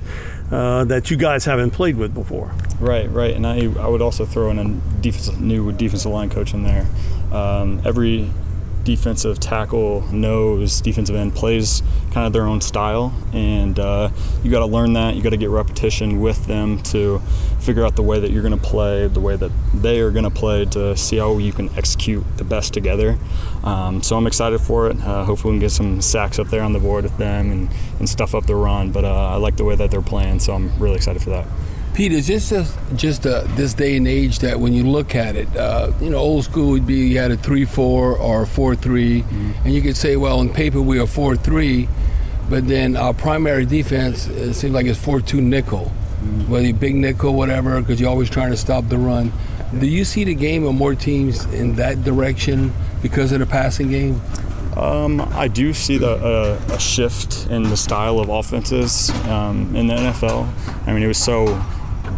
[0.51, 2.53] uh, that you guys haven't played with before.
[2.79, 3.33] Right, right.
[3.33, 6.85] And I, I would also throw in a defensive, new defensive line coach in there.
[7.31, 8.29] Um, every
[8.83, 14.09] defensive tackle knows defensive end plays kind of their own style, and uh,
[14.43, 15.15] you got to learn that.
[15.15, 17.19] You got to get repetition with them to
[17.59, 20.25] figure out the way that you're going to play, the way that they are going
[20.25, 23.17] to play, to see how you can execute the best together.
[23.63, 24.99] Um, so I'm excited for it.
[25.01, 27.69] Uh, hopefully, we can get some sacks up there on the board with them and,
[27.99, 28.91] and stuff up the run.
[28.91, 31.47] But uh, I like the way that they're playing, so I'm really excited for that.
[31.93, 35.35] Pete, is this just, just uh, this day and age that when you look at
[35.35, 38.47] it, uh, you know, old school would be you had a 3 4 or a
[38.47, 39.51] 4 3, mm-hmm.
[39.63, 41.87] and you could say, well, on paper we are 4 3,
[42.49, 46.51] but then our primary defense, it seems like it's 4 2 nickel, mm-hmm.
[46.51, 49.31] whether you big nickel, whatever, because you're always trying to stop the run.
[49.79, 53.91] Do you see the game of more teams in that direction because of the passing
[53.91, 54.19] game?
[54.75, 56.13] Um, I do see the,
[56.69, 60.51] uh, a shift in the style of offenses um, in the NFL.
[60.87, 61.63] I mean, it was so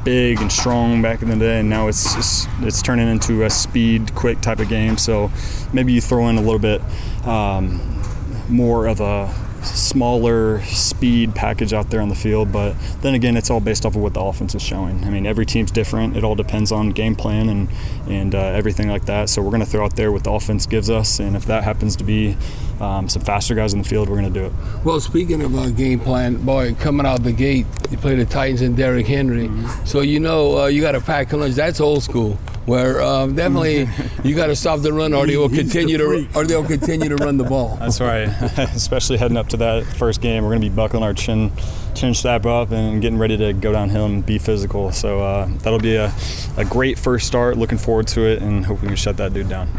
[0.05, 3.49] big and strong back in the day, and now it's it's, it's turning into a
[3.49, 4.97] speed, quick type of game.
[4.97, 5.31] So
[5.73, 6.81] maybe you throw in a little bit
[7.25, 8.01] um,
[8.47, 9.33] more of a
[9.65, 12.51] smaller speed package out there on the field.
[12.51, 15.03] But then again, it's all based off of what the offense is showing.
[15.03, 16.15] I mean, every team's different.
[16.15, 17.69] It all depends on game plan and
[18.07, 19.29] and uh, everything like that.
[19.29, 21.63] So we're going to throw out there what the offense gives us, and if that
[21.63, 22.37] happens to be
[22.81, 24.53] um, some faster guys in the field, we're going to do it.
[24.83, 28.61] Well, speaking of uh, game plan, boy, coming out the gate, you play the Titans
[28.61, 29.85] and Derrick Henry, mm-hmm.
[29.85, 31.55] so you know uh, you got to pack a lunch.
[31.55, 32.37] That's old school.
[32.65, 33.87] Where um, definitely
[34.23, 37.09] you got to stop the run, or they will continue the to, or they'll continue
[37.09, 37.75] to run the ball.
[37.79, 38.27] That's right.
[38.57, 41.51] Especially heading up to that first game, we're going to be buckling our chin
[41.93, 44.91] chin strap up and getting ready to go downhill and be physical.
[44.91, 46.11] So uh, that'll be a,
[46.57, 47.55] a great first start.
[47.55, 49.69] Looking forward to it, and hope we can shut that dude down.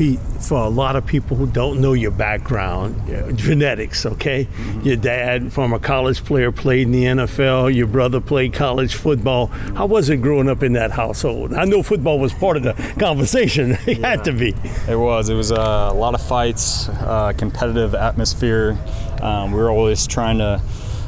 [0.00, 4.46] Pete, for a lot of people who don't know your background, genetics, okay?
[4.46, 4.80] Mm-hmm.
[4.80, 7.74] Your dad, former college player, played in the NFL.
[7.74, 9.48] Your brother played college football.
[9.48, 11.52] How was it growing up in that household?
[11.52, 13.72] I know football was part of the conversation.
[13.86, 14.08] it yeah.
[14.08, 14.54] had to be.
[14.88, 15.28] It was.
[15.28, 18.78] It was uh, a lot of fights, uh, competitive atmosphere.
[19.20, 20.62] Um, we were always trying to.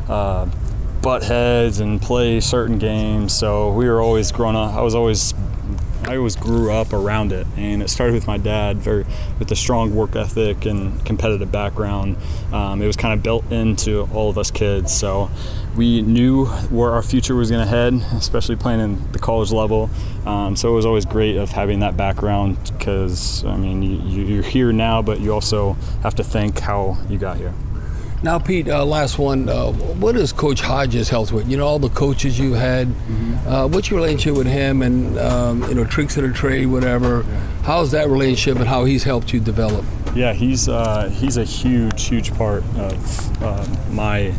[0.07, 0.51] Uh,
[1.03, 3.37] butt heads and play certain games.
[3.37, 4.75] So we were always growing up.
[4.75, 5.32] I was always
[6.13, 9.07] I always grew up around it, and it started with my dad, very
[9.39, 12.19] with a strong work ethic and competitive background.
[12.53, 15.31] Um, it was kind of built into all of us kids, so
[15.75, 19.89] we knew where our future was going to head, especially playing in the college level.
[20.27, 24.43] Um, so it was always great of having that background because I mean you, you're
[24.43, 27.55] here now, but you also have to think how you got here.
[28.23, 29.49] Now, Pete, uh, last one.
[29.49, 31.49] Uh, what is Coach Hodges' health with?
[31.49, 32.87] You know, all the coaches you had.
[32.87, 33.49] Mm-hmm.
[33.49, 37.25] Uh, what's your relationship with him and, um, you know, tricks of the trade, whatever?
[37.27, 37.41] Yeah.
[37.63, 39.85] How's that relationship and how he's helped you develop?
[40.15, 44.33] Yeah, he's, uh, he's a huge, huge part of uh, my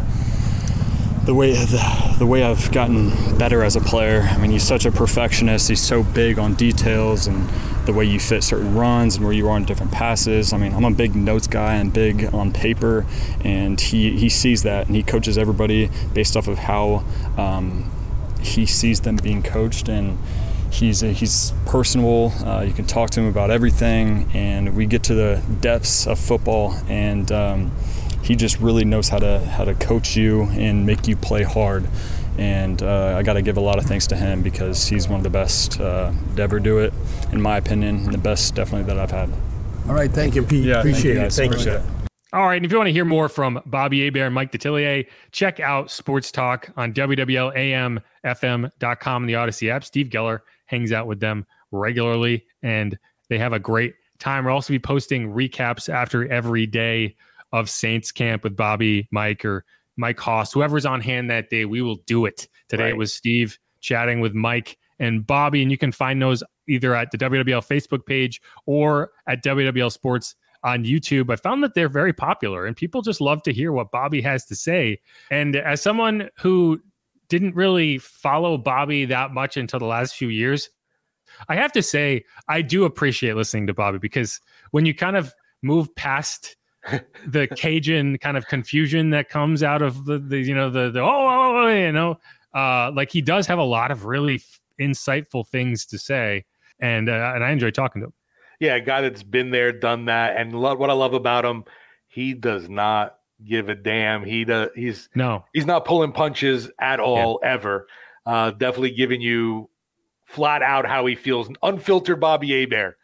[1.25, 4.21] the way the, the way I've gotten better as a player.
[4.21, 5.69] I mean, he's such a perfectionist.
[5.69, 7.49] He's so big on details and
[7.85, 10.53] the way you fit certain runs and where you are in different passes.
[10.53, 13.05] I mean, I'm a big notes guy and big on paper,
[13.43, 17.03] and he he sees that and he coaches everybody based off of how
[17.37, 17.91] um,
[18.41, 20.17] he sees them being coached and.
[20.71, 22.33] He's, he's personable.
[22.43, 26.17] Uh, you can talk to him about everything, and we get to the depths of
[26.17, 26.73] football.
[26.87, 27.71] And um,
[28.23, 31.87] he just really knows how to how to coach you and make you play hard.
[32.37, 35.19] And uh, I got to give a lot of thanks to him because he's one
[35.19, 36.91] of the best uh, to ever do it,
[37.31, 39.29] in my opinion, and the best definitely that I've had.
[39.87, 40.65] All right, thank you, Pete.
[40.65, 41.33] Yeah, appreciate thank it.
[41.33, 41.79] Thank appreciate you.
[41.79, 41.85] It.
[42.31, 45.05] All right, and if you want to hear more from Bobby Hebert and Mike Detillier,
[45.31, 49.83] check out Sports Talk on WWLAMFM.com and the Audacy app.
[49.83, 52.97] Steve Geller hangs out with them regularly, and
[53.29, 54.45] they have a great time.
[54.45, 57.15] We'll also be posting recaps after every day
[57.53, 59.63] of Saints camp with Bobby, Mike, or
[59.95, 61.63] Mike Hoss, whoever's on hand that day.
[61.63, 62.49] We will do it.
[62.67, 62.93] Today right.
[62.93, 67.11] it was Steve chatting with Mike and Bobby, and you can find those either at
[67.11, 71.31] the WWL Facebook page or at WWL Sports on YouTube.
[71.31, 74.45] I found that they're very popular and people just love to hear what Bobby has
[74.45, 74.99] to say.
[75.29, 76.81] And as someone who
[77.27, 80.69] didn't really follow Bobby that much until the last few years,
[81.49, 84.39] I have to say I do appreciate listening to Bobby because
[84.71, 86.55] when you kind of move past
[87.27, 90.99] the Cajun kind of confusion that comes out of the, the you know the the
[90.99, 92.19] oh, oh, oh you know
[92.53, 96.45] Uh, like he does have a lot of really f- insightful things to say,
[96.79, 98.13] and uh, and I enjoy talking to him.
[98.59, 101.63] Yeah, a guy that's been there, done that, and lo- what I love about him,
[102.07, 104.23] he does not give a damn.
[104.23, 104.69] He does.
[104.75, 105.45] He's no.
[105.53, 107.53] He's not pulling punches at all yeah.
[107.53, 107.87] ever.
[108.25, 109.69] Uh, definitely giving you
[110.25, 112.97] flat out how he feels, unfiltered Bobby Hebert.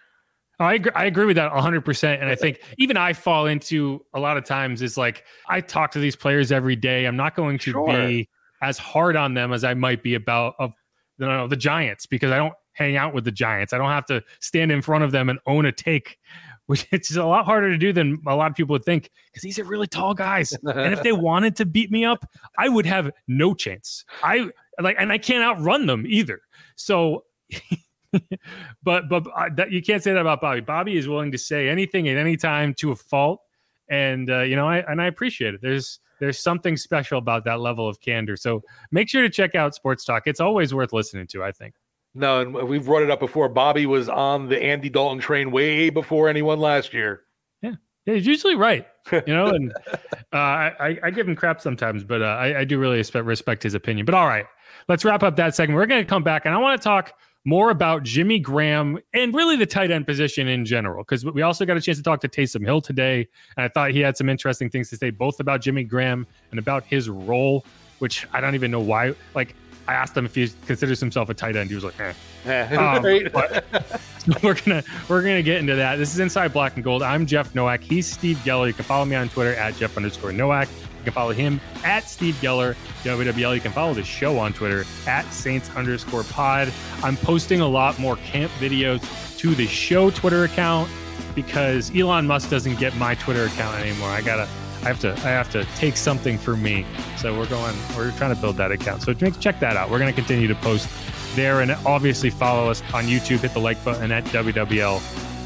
[0.59, 2.19] Oh, I agree, I agree with that 100%.
[2.19, 5.91] And I think even I fall into a lot of times is like, I talk
[5.91, 7.05] to these players every day.
[7.05, 7.87] I'm not going to sure.
[7.87, 8.27] be
[8.61, 10.73] as hard on them as I might be about of
[11.17, 13.73] you know, the Giants because I don't hang out with the Giants.
[13.73, 16.17] I don't have to stand in front of them and own a take,
[16.65, 19.43] which it's a lot harder to do than a lot of people would think because
[19.43, 20.53] these are really tall guys.
[20.63, 22.25] and if they wanted to beat me up,
[22.57, 24.03] I would have no chance.
[24.23, 24.49] I
[24.81, 26.41] like, and I can't outrun them either.
[26.75, 27.23] So
[28.83, 30.61] but but uh, that, you can't say that about Bobby.
[30.61, 33.41] Bobby is willing to say anything at any time to a fault,
[33.89, 35.61] and uh, you know, I and I appreciate it.
[35.61, 38.35] There's there's something special about that level of candor.
[38.35, 40.23] So make sure to check out Sports Talk.
[40.25, 41.43] It's always worth listening to.
[41.43, 41.75] I think.
[42.15, 43.49] No, and we've brought it up before.
[43.49, 47.21] Bobby was on the Andy Dalton train way before anyone last year.
[47.61, 47.73] Yeah,
[48.05, 48.87] yeah he's usually right.
[49.11, 49.73] You know, and
[50.33, 53.63] uh, I, I give him crap sometimes, but uh, I, I do really respect, respect
[53.63, 54.05] his opinion.
[54.05, 54.45] But all right,
[54.87, 55.77] let's wrap up that segment.
[55.77, 57.13] We're going to come back, and I want to talk
[57.45, 61.03] more about Jimmy Graham and really the tight end position in general.
[61.03, 63.27] Because we also got a chance to talk to Taysom Hill today.
[63.57, 66.59] And I thought he had some interesting things to say, both about Jimmy Graham and
[66.59, 67.65] about his role,
[67.99, 69.13] which I don't even know why.
[69.33, 69.55] Like,
[69.87, 71.69] I asked him if he considers himself a tight end.
[71.69, 72.75] He was like, eh.
[72.75, 73.01] um,
[74.43, 75.95] we're gonna we're gonna get into that.
[75.95, 77.01] This is Inside Black and Gold.
[77.01, 77.81] I'm Jeff Nowak.
[77.81, 78.67] He's Steve Geller.
[78.67, 80.69] You can follow me on Twitter at Jeff underscore Nowak.
[80.99, 83.55] You can follow him at Steve Geller, WWL.
[83.55, 86.71] You can follow the show on Twitter at Saints underscore pod.
[87.03, 89.01] I'm posting a lot more camp videos
[89.37, 90.89] to the show Twitter account
[91.35, 94.09] because Elon Musk doesn't get my Twitter account anymore.
[94.09, 94.47] I gotta
[94.81, 96.85] I have to I have to take something for me.
[97.17, 99.01] So we're going we're trying to build that account.
[99.01, 99.89] So check that out.
[99.89, 100.89] We're gonna continue to post
[101.35, 103.39] there and obviously follow us on YouTube.
[103.39, 104.99] Hit the like button at WWL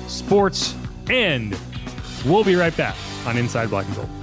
[0.09, 0.75] Sports.
[1.09, 1.57] And
[2.25, 2.95] we'll be right back
[3.25, 4.22] on Inside Black and Gold.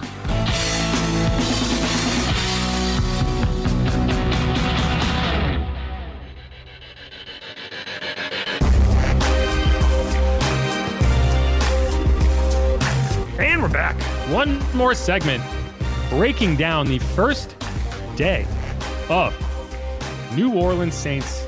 [14.30, 15.42] One more segment
[16.08, 17.56] breaking down the first
[18.16, 18.46] day
[19.08, 19.34] of
[20.34, 21.46] New Orleans Saints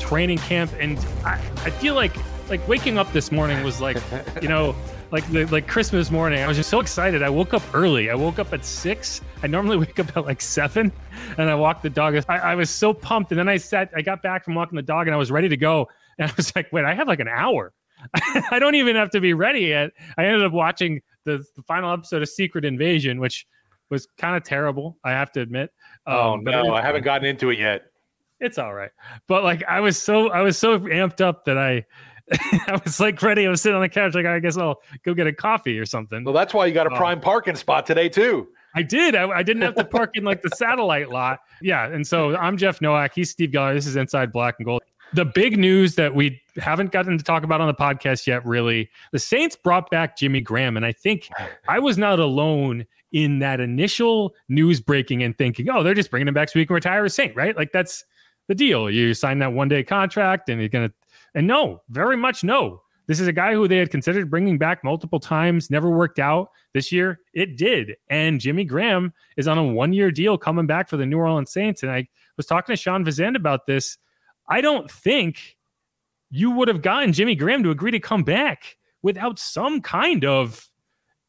[0.00, 0.72] training camp.
[0.78, 2.12] And I, I feel like
[2.48, 3.98] like waking up this morning was like,
[4.42, 4.74] you know,
[5.10, 6.40] like like Christmas morning.
[6.42, 7.22] I was just so excited.
[7.22, 8.10] I woke up early.
[8.10, 9.20] I woke up at six.
[9.42, 10.92] I normally wake up at like seven,
[11.38, 12.16] and I walked the dog.
[12.28, 13.90] I, I was so pumped, and then I sat.
[13.94, 15.88] I got back from walking the dog, and I was ready to go.
[16.18, 17.72] And I was like, wait, I have like an hour.
[18.50, 19.90] I don't even have to be ready yet.
[20.18, 23.46] I ended up watching the, the final episode of Secret Invasion, which
[23.90, 25.70] was kind of terrible, I have to admit.
[26.06, 27.82] Oh, um, no, I haven't gotten into it yet.
[28.40, 28.90] It's all right,
[29.28, 31.84] but like I was so I was so amped up that I
[32.32, 33.46] I was like ready.
[33.46, 35.86] I was sitting on the couch, like I guess I'll go get a coffee or
[35.86, 36.22] something.
[36.22, 38.48] Well, that's why you got a uh, prime parking spot today too.
[38.74, 39.14] I did.
[39.14, 41.40] I, I, didn't have to park in like the satellite lot.
[41.62, 43.14] Yeah, and so I'm Jeff Nowak.
[43.14, 43.74] He's Steve Geller.
[43.74, 47.42] This is Inside Black and Gold the big news that we haven't gotten to talk
[47.42, 50.76] about on the podcast yet, really, the Saints brought back Jimmy Graham.
[50.76, 51.28] And I think
[51.68, 56.28] I was not alone in that initial news breaking and thinking, oh, they're just bringing
[56.28, 57.56] him back so he can retire as Saint, right?
[57.56, 58.04] Like that's
[58.48, 58.90] the deal.
[58.90, 60.94] You sign that one day contract and you're going to,
[61.34, 62.82] and no, very much no.
[63.06, 66.50] This is a guy who they had considered bringing back multiple times, never worked out.
[66.74, 67.94] This year, it did.
[68.10, 71.52] And Jimmy Graham is on a one year deal coming back for the New Orleans
[71.52, 71.84] Saints.
[71.84, 73.96] And I was talking to Sean Fazende about this
[74.48, 75.55] I don't think
[76.36, 80.68] you would have gotten Jimmy Graham to agree to come back without some kind of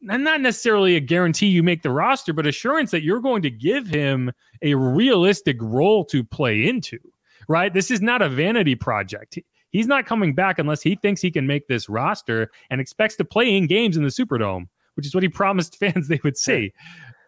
[0.02, 3.88] not necessarily a guarantee you make the roster, but assurance that you're going to give
[3.88, 4.32] him
[4.62, 7.00] a realistic role to play into,
[7.48, 7.74] right?
[7.74, 9.40] This is not a vanity project.
[9.72, 13.26] He's not coming back unless he thinks he can make this roster and expects to
[13.26, 16.74] play in games in the Superdome, which is what he promised fans they would see.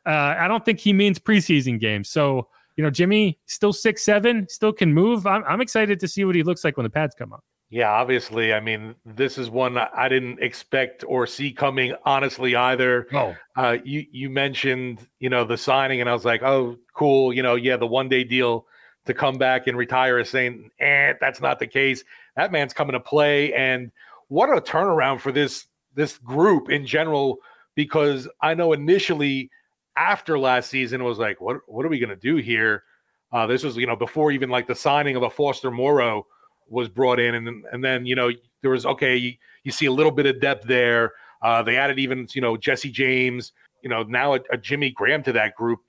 [0.05, 2.09] Uh, I don't think he means preseason games.
[2.09, 2.49] So
[2.79, 5.27] you know, Jimmy still six seven, still can move.
[5.27, 7.43] I'm, I'm excited to see what he looks like when the pads come up.
[7.71, 8.51] Yeah, obviously.
[8.51, 13.07] I mean, this is one I didn't expect or see coming, honestly, either.
[13.13, 17.31] Oh, uh, you you mentioned, you know, the signing, and I was like, oh, cool.
[17.31, 18.65] You know, yeah, the one day deal
[19.05, 22.03] to come back and retire is saying, eh, that's not the case.
[22.35, 23.91] That man's coming to play, and
[24.29, 27.37] what a turnaround for this this group in general.
[27.75, 29.51] Because I know initially
[29.95, 32.83] after last season it was like, what what are we going to do here?
[33.31, 36.25] Uh, this was you know before even like the signing of a Foster Moreau
[36.69, 39.91] was brought in, and and then you know there was okay, you, you see a
[39.91, 41.13] little bit of depth there.
[41.41, 45.23] Uh, they added even you know Jesse James, you know now a, a Jimmy Graham
[45.23, 45.79] to that group.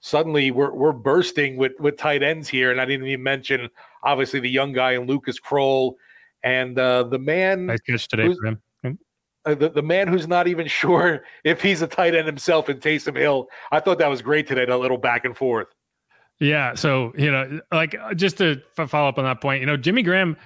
[0.00, 3.68] suddenly we're we're bursting with with tight ends here, and I didn't even mention
[4.02, 5.94] obviously the young guy in Lucas Krull
[6.42, 7.66] and uh, the man.
[7.66, 8.60] Nice catch today for him.
[9.46, 12.78] Uh, the, the man who's not even sure if he's a tight end himself in
[12.78, 13.48] Taysom Hill.
[13.72, 15.68] I thought that was great today, that little back and forth.
[16.40, 16.74] Yeah.
[16.74, 20.02] So, you know, like uh, just to follow up on that point, you know, Jimmy
[20.02, 20.36] Graham,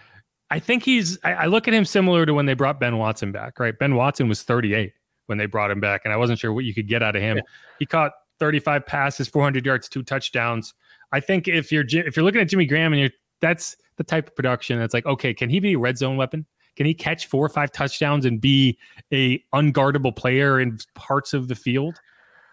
[0.50, 3.32] I think he's, I, I look at him similar to when they brought Ben Watson
[3.32, 3.78] back, right?
[3.78, 4.92] Ben Watson was 38
[5.26, 7.22] when they brought him back, and I wasn't sure what you could get out of
[7.22, 7.38] him.
[7.38, 7.42] Yeah.
[7.78, 10.74] He caught 35 passes, 400 yards, two touchdowns.
[11.12, 14.28] I think if you're if you're looking at Jimmy Graham and you're that's the type
[14.28, 16.46] of production that's like, okay, can he be a red zone weapon?
[16.76, 18.78] Can he catch four or five touchdowns and be
[19.12, 22.00] a unguardable player in parts of the field?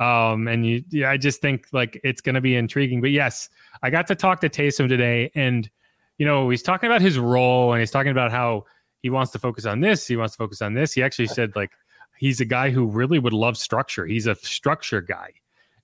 [0.02, 3.02] Um, and you, yeah, I just think like it's going to be intriguing.
[3.02, 3.50] But yes,
[3.84, 5.70] I got to talk to Taysom today, and
[6.18, 8.66] you know he's talking about his role, and he's talking about how
[9.04, 10.94] he wants to focus on this, he wants to focus on this.
[10.94, 11.70] He actually said like
[12.18, 14.08] he's a guy who really would love structure.
[14.08, 15.34] He's a structure guy.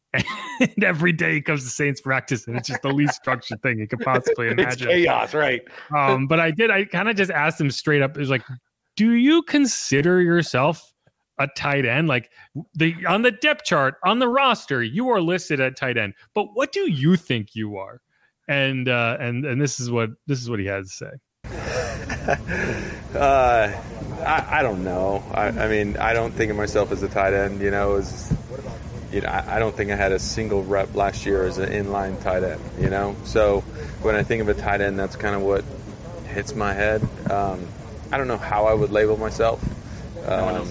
[0.13, 3.78] and every day he comes to Saints practice, and it's just the least structured thing
[3.78, 4.89] you could possibly imagine.
[4.89, 5.61] It's chaos, right?
[5.95, 6.72] um, but I did.
[6.72, 8.18] I kind of just asked him straight up.
[8.18, 8.43] It was like,
[8.95, 10.91] "Do you consider yourself
[11.39, 12.07] a tight end?
[12.07, 12.29] Like
[12.73, 16.47] the on the depth chart on the roster, you are listed at tight end, but
[16.53, 18.01] what do you think you are?"
[18.47, 21.11] And uh, and and this is what this is what he has to say.
[23.15, 23.71] uh,
[24.25, 25.23] I, I don't know.
[25.31, 27.61] I, I mean, I don't think of myself as a tight end.
[27.61, 28.35] You know, as
[29.11, 31.69] you know, I, I don't think I had a single rep last year as an
[31.71, 32.61] inline tight end.
[32.79, 33.61] You know, so
[34.01, 35.63] when I think of a tight end, that's kind of what
[36.27, 37.01] hits my head.
[37.29, 37.67] Um,
[38.11, 39.63] I don't know how I would label myself.
[40.25, 40.67] Um,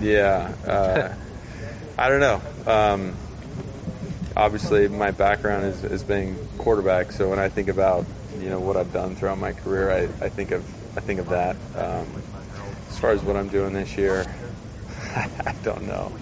[0.00, 1.14] yeah, uh,
[1.98, 2.40] I don't know.
[2.66, 3.16] Um,
[4.36, 8.06] obviously, my background is, is being quarterback, so when I think about
[8.38, 10.64] you know what I've done throughout my career, I, I think of
[10.96, 11.56] I think of that.
[11.76, 12.06] Um,
[12.88, 14.26] as far as what I'm doing this year,
[15.16, 16.12] I don't know.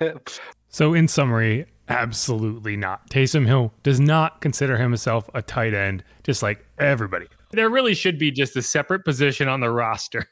[0.68, 3.10] so, in summary, absolutely not.
[3.10, 7.26] Taysom Hill does not consider himself a tight end, just like everybody.
[7.52, 10.26] There really should be just a separate position on the roster.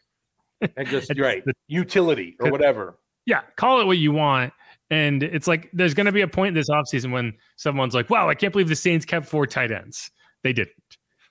[0.77, 2.99] And just right, the, utility or whatever.
[3.27, 4.53] Yeah, call it what you want.
[4.91, 8.29] And it's like there's going to be a point this offseason when someone's like, wow,
[8.29, 10.11] I can't believe the Saints kept four tight ends.
[10.43, 10.75] They didn't.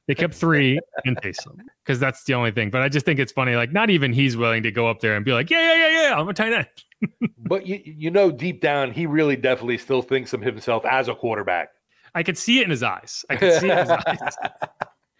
[0.07, 2.69] They kept three and Taysom because that's the only thing.
[2.69, 3.55] But I just think it's funny.
[3.55, 6.01] Like, not even he's willing to go up there and be like, yeah, yeah, yeah,
[6.01, 6.67] yeah, I'm a tight end
[7.37, 11.15] but you, you know, deep down, he really definitely still thinks of himself as a
[11.15, 11.69] quarterback.
[12.15, 13.25] I could see it in his eyes.
[13.29, 14.35] I could see it in his eyes.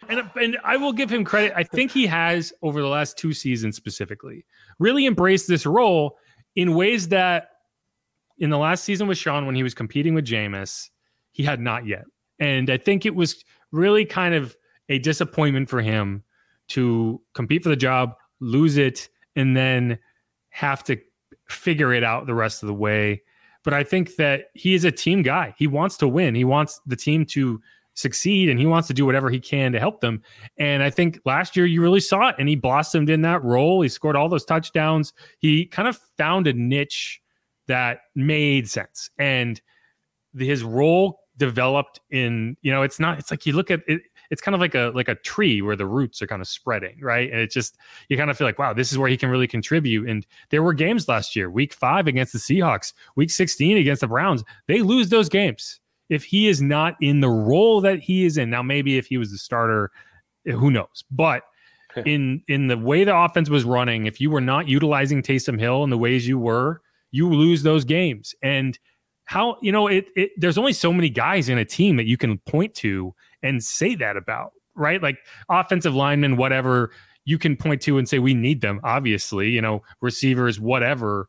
[0.08, 1.52] And, and I will give him credit.
[1.56, 4.44] I think he has, over the last two seasons specifically,
[4.78, 6.18] really embraced this role
[6.54, 7.50] in ways that
[8.38, 10.90] in the last season with Sean, when he was competing with Jameis,
[11.32, 12.04] he had not yet.
[12.38, 14.56] And I think it was really kind of
[14.88, 16.24] a disappointment for him
[16.68, 19.98] to compete for the job, lose it, and then
[20.50, 20.96] have to
[21.48, 23.22] figure it out the rest of the way.
[23.64, 25.54] But I think that he is a team guy.
[25.56, 26.34] He wants to win.
[26.34, 27.60] He wants the team to
[27.94, 30.22] succeed and he wants to do whatever he can to help them.
[30.58, 33.80] And I think last year you really saw it and he blossomed in that role.
[33.80, 35.12] He scored all those touchdowns.
[35.38, 37.20] He kind of found a niche
[37.66, 39.10] that made sense.
[39.18, 39.60] And
[40.36, 44.40] his role developed in, you know, it's not, it's like you look at it, it's
[44.40, 47.30] kind of like a like a tree where the roots are kind of spreading, right?
[47.30, 47.76] And it's just
[48.08, 50.08] you kind of feel like, wow, this is where he can really contribute.
[50.08, 54.08] And there were games last year, week five against the Seahawks, week 16 against the
[54.08, 54.42] Browns.
[54.66, 58.50] They lose those games if he is not in the role that he is in.
[58.50, 59.90] Now, maybe if he was the starter,
[60.46, 61.04] eh, who knows?
[61.10, 61.42] But
[62.04, 65.84] in in the way the offense was running, if you were not utilizing Taysom Hill
[65.84, 66.80] in the ways you were,
[67.10, 68.34] you lose those games.
[68.42, 68.78] And
[69.26, 72.16] how you know it, it there's only so many guys in a team that you
[72.16, 75.02] can point to and say that about, right?
[75.02, 76.90] Like offensive linemen, whatever
[77.24, 81.28] you can point to and say we need them, obviously, you know, receivers, whatever.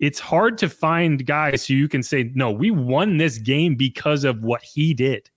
[0.00, 4.24] It's hard to find guys who you can say, no, we won this game because
[4.24, 5.30] of what he did.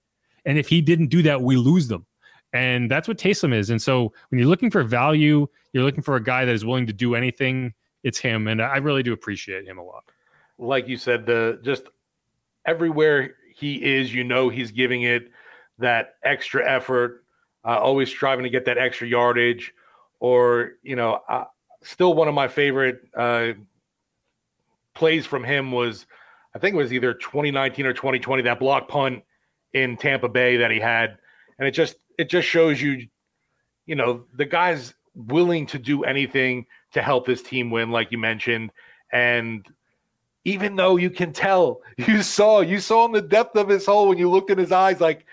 [0.46, 2.06] And if he didn't do that, we lose them.
[2.54, 3.70] And that's what Taysom is.
[3.70, 6.88] And so when you're looking for value, you're looking for a guy that is willing
[6.88, 8.48] to do anything, it's him.
[8.48, 10.04] And I really do appreciate him a lot.
[10.60, 11.84] Like you said, the just
[12.66, 15.32] everywhere he is, you know, he's giving it
[15.80, 17.26] that extra effort,
[17.66, 19.74] uh, always striving to get that extra yardage,
[20.20, 21.46] or you know, uh,
[21.82, 23.54] still one of my favorite uh,
[24.94, 26.06] plays from him was,
[26.56, 29.24] I think it was either 2019 or 2020 that block punt
[29.74, 31.18] in Tampa Bay that he had,
[31.58, 33.08] and it just it just shows you,
[33.86, 38.18] you know, the guy's willing to do anything to help this team win, like you
[38.18, 38.72] mentioned,
[39.12, 39.66] and
[40.46, 44.08] even though you can tell you saw you saw in the depth of his soul
[44.08, 45.26] when you looked in his eyes like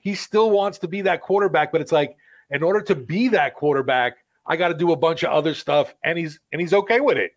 [0.00, 2.16] he still wants to be that quarterback, but it's like
[2.50, 5.94] in order to be that quarterback, I got to do a bunch of other stuff,
[6.02, 7.32] and he's and he's okay with it.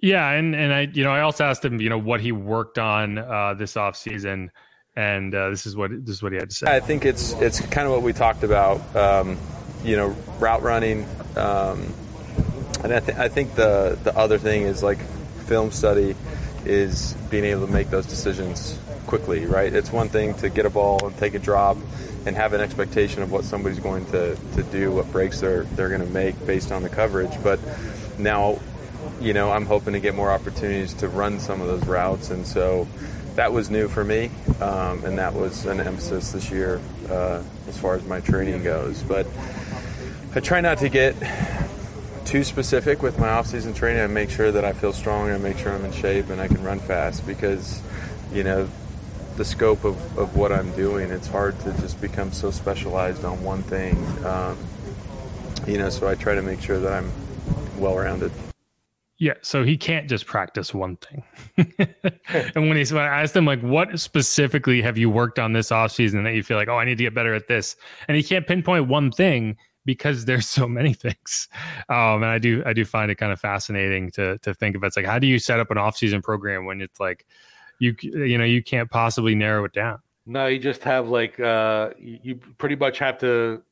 [0.00, 2.78] Yeah, and and I you know I also asked him you know what he worked
[2.78, 4.50] on uh, this off season,
[4.94, 6.74] and uh, this is what this is what he had to say.
[6.74, 8.94] I think it's it's kind of what we talked about.
[8.94, 9.38] Um,
[9.82, 11.92] you know, route running, um,
[12.82, 14.98] and I, th- I think the the other thing is like
[15.46, 16.14] film study
[16.64, 19.46] is being able to make those decisions quickly.
[19.46, 19.72] Right?
[19.72, 21.78] It's one thing to get a ball and take a drop
[22.26, 25.88] and have an expectation of what somebody's going to, to do, what breaks they're they're
[25.88, 27.60] going to make based on the coverage, but
[28.18, 28.58] now
[29.20, 32.46] you know, I'm hoping to get more opportunities to run some of those routes, and
[32.46, 32.86] so
[33.34, 37.78] that was new for me, um, and that was an emphasis this year uh, as
[37.78, 39.02] far as my training goes.
[39.02, 39.26] But
[40.34, 41.14] I try not to get
[42.24, 44.02] too specific with my off-season training.
[44.02, 46.40] I make sure that I feel strong, and I make sure I'm in shape, and
[46.40, 47.80] I can run fast because,
[48.32, 48.68] you know,
[49.36, 53.42] the scope of, of what I'm doing, it's hard to just become so specialized on
[53.44, 53.96] one thing.
[54.24, 54.56] Um,
[55.66, 57.10] you know, so I try to make sure that I'm
[57.78, 58.32] well-rounded.
[59.18, 61.24] Yeah, so he can't just practice one thing.
[62.54, 65.70] and when he's when I asked him like what specifically have you worked on this
[65.70, 67.76] offseason that you feel like, oh, I need to get better at this.
[68.08, 69.56] And he can't pinpoint one thing
[69.86, 71.48] because there's so many things.
[71.88, 74.84] Um, and I do I do find it kind of fascinating to to think of
[74.84, 77.24] it's like how do you set up an offseason program when it's like
[77.78, 79.98] you you know you can't possibly narrow it down.
[80.26, 83.62] No, you just have like uh you pretty much have to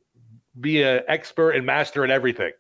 [0.59, 2.53] be an expert and master in everything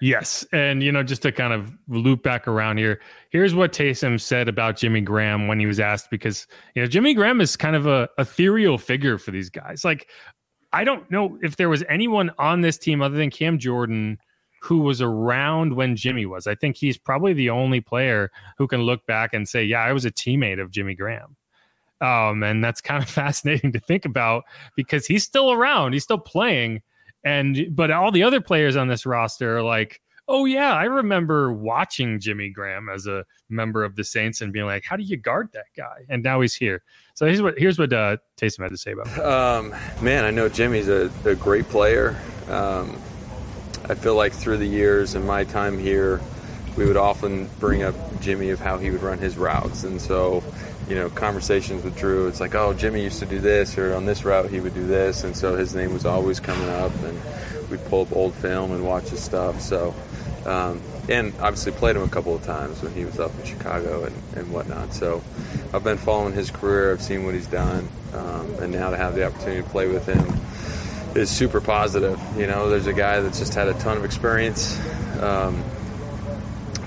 [0.00, 0.46] yes.
[0.52, 3.00] And, you know, just to kind of loop back around here,
[3.30, 7.14] here's what Taysom said about Jimmy Graham when he was asked, because, you know, Jimmy
[7.14, 9.84] Graham is kind of a ethereal figure for these guys.
[9.84, 10.08] Like,
[10.72, 14.18] I don't know if there was anyone on this team other than Cam Jordan
[14.60, 16.46] who was around when Jimmy was.
[16.46, 19.92] I think he's probably the only player who can look back and say, yeah, I
[19.92, 21.36] was a teammate of Jimmy Graham.
[22.00, 24.44] Um, and that's kind of fascinating to think about
[24.74, 26.82] because he's still around, he's still playing
[27.24, 31.52] and but all the other players on this roster are like, oh yeah, I remember
[31.52, 35.16] watching Jimmy Graham as a member of the Saints and being like, how do you
[35.16, 36.04] guard that guy?
[36.08, 36.82] And now he's here.
[37.14, 39.18] So here's what here's what uh, Taysom had to say about.
[39.18, 42.16] Um, man, I know Jimmy's a, a great player.
[42.48, 42.96] Um,
[43.86, 46.20] I feel like through the years and my time here,
[46.76, 50.42] we would often bring up Jimmy of how he would run his routes, and so
[50.88, 54.04] you know, conversations with Drew, it's like, oh, Jimmy used to do this, or on
[54.04, 57.20] this route he would do this, and so his name was always coming up, and
[57.70, 59.60] we'd pull up old film and watch his stuff.
[59.60, 59.94] So,
[60.44, 64.04] um, and obviously played him a couple of times when he was up in Chicago
[64.04, 64.92] and, and whatnot.
[64.92, 65.22] So,
[65.72, 69.14] I've been following his career, I've seen what he's done, um, and now to have
[69.14, 70.24] the opportunity to play with him
[71.16, 72.20] is super positive.
[72.36, 74.78] You know, there's a guy that's just had a ton of experience.
[75.20, 75.62] Um,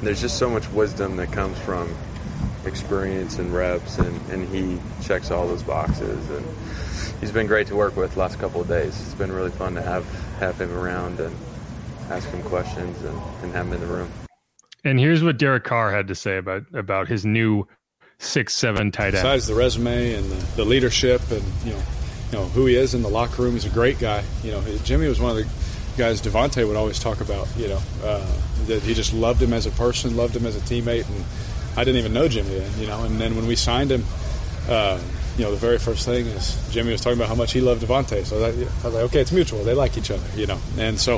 [0.02, 1.89] there's just so much wisdom that comes from
[2.68, 6.30] experience and reps, and, and he checks all those boxes.
[6.30, 6.45] And
[7.20, 8.99] he's been great to work with last couple of days.
[9.01, 10.05] It's been really fun to have
[10.39, 11.36] have him around and
[12.09, 14.11] ask him questions and, and have him in the room.
[14.84, 17.68] And here's what Derek Carr had to say about about his new
[18.20, 19.13] six seven tight end.
[19.13, 21.82] Besides the resume and the, the leadership and you know
[22.32, 24.24] you know who he is in the locker room, he's a great guy.
[24.43, 25.47] You know, Jimmy was one of the
[25.97, 27.47] guys Davante would always talk about.
[27.57, 28.32] You know, uh,
[28.65, 31.26] that he just loved him as a person, loved him as a teammate, and
[31.78, 33.03] I didn't even know Jimmy then, you know.
[33.03, 34.03] And then when we signed him,
[34.67, 34.99] uh,
[35.38, 37.84] you know, the very first thing is Jimmy was talking about how much he loved
[37.84, 38.25] Davante.
[38.25, 39.63] So that, I was like, okay, it's mutual.
[39.63, 40.59] They like each other, you know.
[40.80, 41.17] And so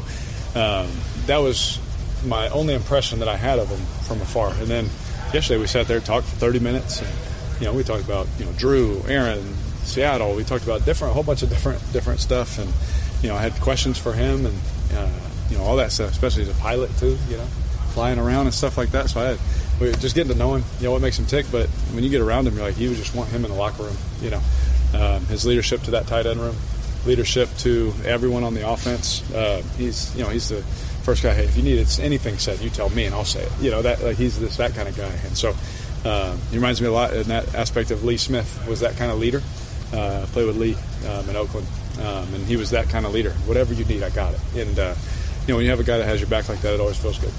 [0.55, 0.89] um,
[1.25, 1.79] that was
[2.25, 4.49] my only impression that I had of him from afar.
[4.51, 4.89] And then
[5.33, 7.01] yesterday we sat there and talked for 30 minutes.
[7.01, 7.09] And,
[7.61, 9.41] you know, we talked about you know Drew, Aaron,
[9.83, 10.35] Seattle.
[10.35, 12.59] We talked about different, a whole bunch of different different stuff.
[12.59, 12.71] And
[13.21, 14.57] you know, I had questions for him and
[14.93, 15.09] uh,
[15.49, 17.17] you know all that stuff, especially as a pilot too.
[17.29, 17.47] You know,
[17.99, 19.09] flying around and stuff like that.
[19.09, 19.25] So I
[19.83, 21.45] had just getting to know him, you know, what makes him tick.
[21.51, 23.83] But when you get around him, you're like, you just want him in the locker
[23.83, 24.41] room, you know.
[24.93, 26.55] Um, his leadership to that tight end room,
[27.05, 29.29] leadership to everyone on the offense.
[29.33, 30.61] Uh, he's, you know, he's the
[31.03, 31.33] first guy.
[31.33, 33.51] Hey, if you need it's anything said, you tell me and I'll say it.
[33.59, 35.11] You know, that like he's this that kind of guy.
[35.25, 35.53] And so
[36.05, 39.11] uh, he reminds me a lot in that aspect of Lee Smith was that kind
[39.11, 39.41] of leader.
[39.91, 40.77] Uh, played with Lee
[41.09, 41.67] um, in Oakland,
[41.99, 43.31] um, and he was that kind of leader.
[43.45, 44.39] Whatever you need, I got it.
[44.55, 44.95] And uh,
[45.45, 46.97] you know, when you have a guy that has your back like that, it always
[46.97, 47.33] feels good.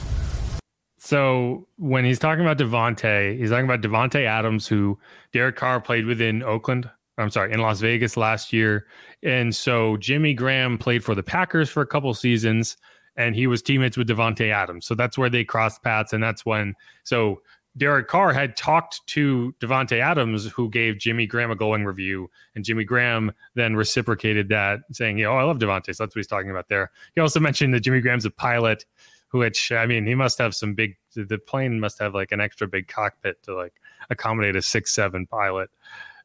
[1.10, 4.96] So when he's talking about Davante, he's talking about Davante Adams, who
[5.32, 6.88] Derek Carr played with in Oakland.
[7.18, 8.86] I'm sorry, in Las Vegas last year.
[9.24, 12.76] And so Jimmy Graham played for the Packers for a couple seasons,
[13.16, 14.86] and he was teammates with Davante Adams.
[14.86, 16.76] So that's where they crossed paths, and that's when.
[17.02, 17.42] So
[17.76, 22.64] Derek Carr had talked to Davante Adams, who gave Jimmy Graham a glowing review, and
[22.64, 26.28] Jimmy Graham then reciprocated that, saying, "Yeah, oh, I love Davante." So that's what he's
[26.28, 26.92] talking about there.
[27.16, 28.84] He also mentioned that Jimmy Graham's a pilot,
[29.32, 30.96] which I mean, he must have some big.
[31.14, 33.74] The plane must have like an extra big cockpit to like
[34.10, 35.70] accommodate a six seven pilot.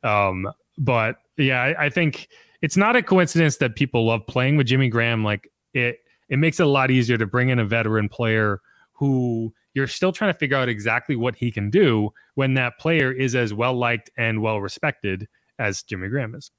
[0.03, 2.29] Um, but yeah, I, I think
[2.61, 5.23] it's not a coincidence that people love playing with Jimmy Graham.
[5.23, 8.61] Like it, it makes it a lot easier to bring in a veteran player
[8.93, 13.11] who you're still trying to figure out exactly what he can do when that player
[13.11, 15.27] is as well liked and well respected
[15.59, 16.51] as Jimmy Graham is.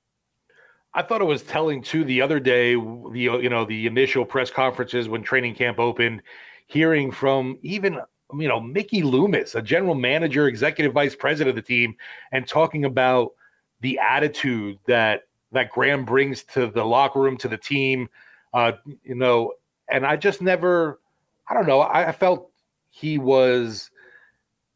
[0.95, 4.51] I thought it was telling too the other day, the you know the initial press
[4.51, 6.23] conferences when training camp opened,
[6.67, 8.01] hearing from even
[8.33, 11.97] you know Mickey Loomis, a general manager, executive vice president of the team,
[12.33, 13.33] and talking about
[13.81, 15.23] the attitude that
[15.53, 18.09] that Graham brings to the locker room to the team,
[18.53, 18.73] uh,
[19.05, 19.53] you know,
[19.89, 21.01] and I just never,
[21.49, 22.51] I don't know, I, felt
[22.91, 23.91] he was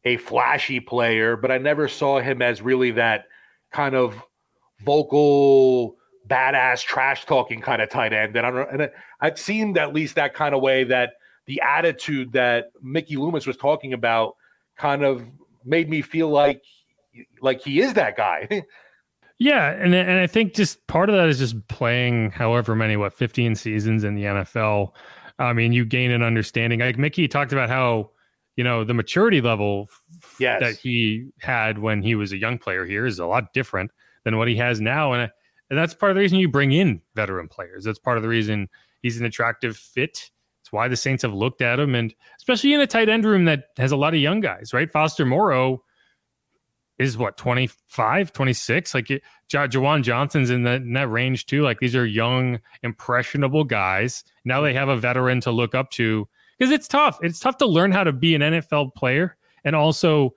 [0.05, 3.25] a flashy player, but I never saw him as really that
[3.71, 4.21] kind of
[4.83, 5.97] vocal
[6.27, 8.35] badass trash talking kind of tight end.
[8.35, 8.91] And I don't and
[9.21, 11.13] it seemed at least that kind of way that
[11.47, 14.35] the attitude that Mickey Loomis was talking about
[14.77, 15.25] kind of
[15.65, 16.61] made me feel like
[17.41, 18.47] like he is that guy.
[19.39, 23.13] yeah, and and I think just part of that is just playing however many what
[23.13, 24.91] 15 seasons in the NFL.
[25.39, 26.79] I mean, you gain an understanding.
[26.79, 28.11] Like Mickey talked about how
[28.55, 29.89] you know the maturity level
[30.39, 30.59] yes.
[30.61, 33.91] that he had when he was a young player here is a lot different
[34.23, 35.31] than what he has now, and
[35.69, 37.83] and that's part of the reason you bring in veteran players.
[37.83, 38.69] That's part of the reason
[39.01, 40.29] he's an attractive fit.
[40.71, 43.45] It's why the Saints have looked at him, and especially in a tight end room
[43.45, 44.91] that has a lot of young guys, right?
[44.91, 45.83] Foster Moreau
[46.97, 51.79] is what 25 26 like J- Juwan Johnson's in that, in that range too like
[51.79, 56.27] these are young impressionable guys now they have a veteran to look up to
[56.59, 60.35] because it's tough it's tough to learn how to be an NFL player and also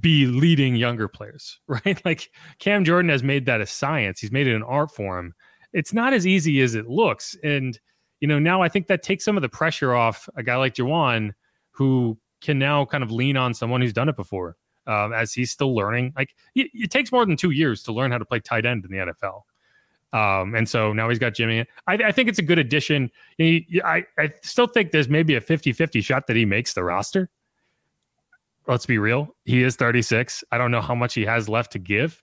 [0.00, 2.00] be leading younger players, right?
[2.04, 4.20] Like Cam Jordan has made that a science.
[4.20, 5.34] He's made it an art form.
[5.72, 7.36] It's not as easy as it looks.
[7.42, 7.78] And,
[8.20, 10.74] you know, now I think that takes some of the pressure off a guy like
[10.74, 11.32] Juwan,
[11.70, 14.56] who can now kind of lean on someone who's done it before
[14.86, 16.12] um, as he's still learning.
[16.16, 18.84] Like it, it, takes more than two years to learn how to play tight end
[18.84, 19.42] in the NFL.
[20.12, 21.66] Um, and so now he's got Jimmy.
[21.86, 23.10] I, I think it's a good addition.
[23.36, 26.84] He, I, I still think there's maybe a 50 50 shot that he makes the
[26.84, 27.30] roster
[28.66, 29.34] let's be real.
[29.44, 30.44] He is 36.
[30.50, 32.22] I don't know how much he has left to give.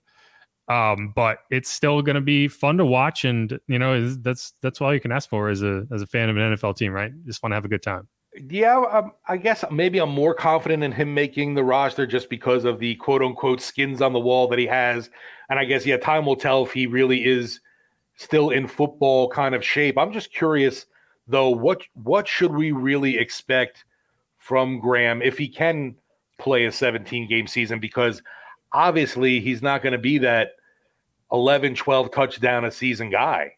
[0.68, 4.80] Um, but it's still going to be fun to watch, and you know that's that's
[4.80, 7.12] all you can ask for as a as a fan of an NFL team, right?
[7.26, 8.08] Just want to have a good time.
[8.48, 12.64] Yeah, um, I guess maybe I'm more confident in him making the roster just because
[12.64, 15.10] of the quote unquote skins on the wall that he has,
[15.50, 17.60] and I guess yeah, time will tell if he really is
[18.16, 19.98] still in football kind of shape.
[19.98, 20.86] I'm just curious
[21.28, 23.84] though, what what should we really expect
[24.38, 25.94] from Graham if he can
[26.38, 28.22] play a 17 game season because
[28.74, 30.50] obviously he's not going to be that
[31.32, 33.52] 11, 12 touchdown a season guy.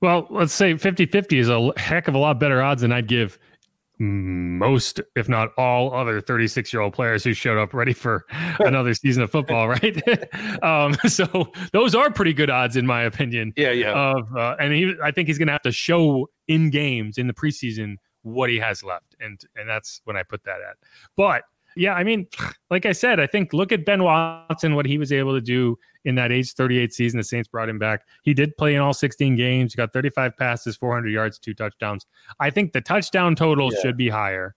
[0.00, 3.08] Well, let's say 50 50 is a heck of a lot better odds than I'd
[3.08, 3.38] give
[4.00, 8.24] most, if not all, other 36 year old players who showed up ready for
[8.60, 10.02] another season of football, right?
[10.62, 13.52] um, so those are pretty good odds, in my opinion.
[13.56, 13.92] Yeah, yeah.
[13.92, 17.26] Of uh, and he, I think he's going to have to show in games in
[17.26, 20.76] the preseason what he has left, and and that's when I put that at.
[21.16, 21.42] But
[21.78, 22.26] yeah, I mean,
[22.70, 25.78] like I said, I think look at Ben Watson, what he was able to do
[26.04, 27.18] in that age 38 season.
[27.18, 28.02] The Saints brought him back.
[28.22, 29.72] He did play in all 16 games.
[29.72, 32.04] He got 35 passes, 400 yards, two touchdowns.
[32.40, 33.80] I think the touchdown total yeah.
[33.80, 34.56] should be higher.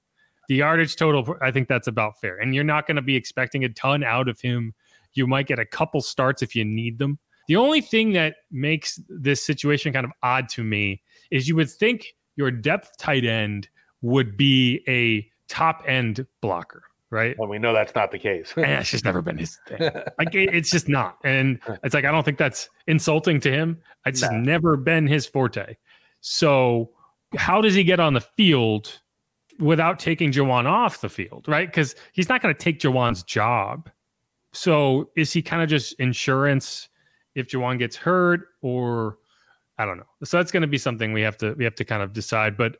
[0.50, 2.38] The yardage total, I think that's about fair.
[2.38, 4.74] And you're not going to be expecting a ton out of him.
[5.14, 7.20] You might get a couple starts if you need them.
[7.48, 11.70] The only thing that makes this situation kind of odd to me is you would
[11.70, 13.70] think your depth tight end
[14.02, 17.36] would be a top end blocker right?
[17.38, 18.53] And we know that's not the case.
[18.55, 19.80] and it's just never been his thing.
[20.18, 23.78] Like it's just not, and it's like I don't think that's insulting to him.
[24.05, 24.32] It's nah.
[24.32, 25.76] never been his forte.
[26.22, 26.89] So
[27.36, 28.99] how does he get on the field
[29.59, 31.68] without taking Juwan off the field, right?
[31.68, 33.89] Because he's not going to take Juwan's job.
[34.53, 36.89] So is he kind of just insurance
[37.36, 39.18] if Juwan gets hurt, or
[39.78, 40.05] I don't know.
[40.24, 42.57] So that's going to be something we have to we have to kind of decide.
[42.57, 42.78] But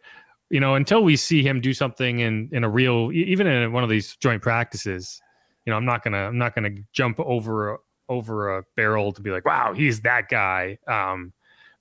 [0.52, 3.84] you know, until we see him do something in in a real, even in one
[3.84, 5.22] of these joint practices,
[5.66, 7.80] you know, I'm not gonna I'm not gonna jump over
[8.10, 10.78] over a barrel to be like, wow, he's that guy.
[10.88, 11.32] Um,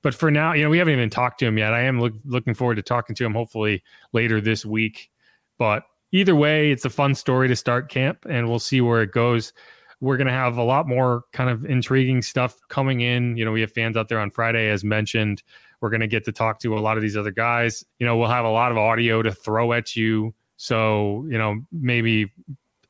[0.02, 1.74] but for now, you know, we haven't even talked to him yet.
[1.74, 5.10] I am look, looking forward to talking to him hopefully later this week.
[5.58, 9.10] But either way, it's a fun story to start camp, and we'll see where it
[9.10, 9.52] goes.
[10.00, 13.36] We're going to have a lot more kind of intriguing stuff coming in.
[13.36, 15.42] You know, we have fans out there on Friday, as mentioned.
[15.80, 17.84] We're going to get to talk to a lot of these other guys.
[17.98, 20.34] You know, we'll have a lot of audio to throw at you.
[20.56, 22.32] So, you know, maybe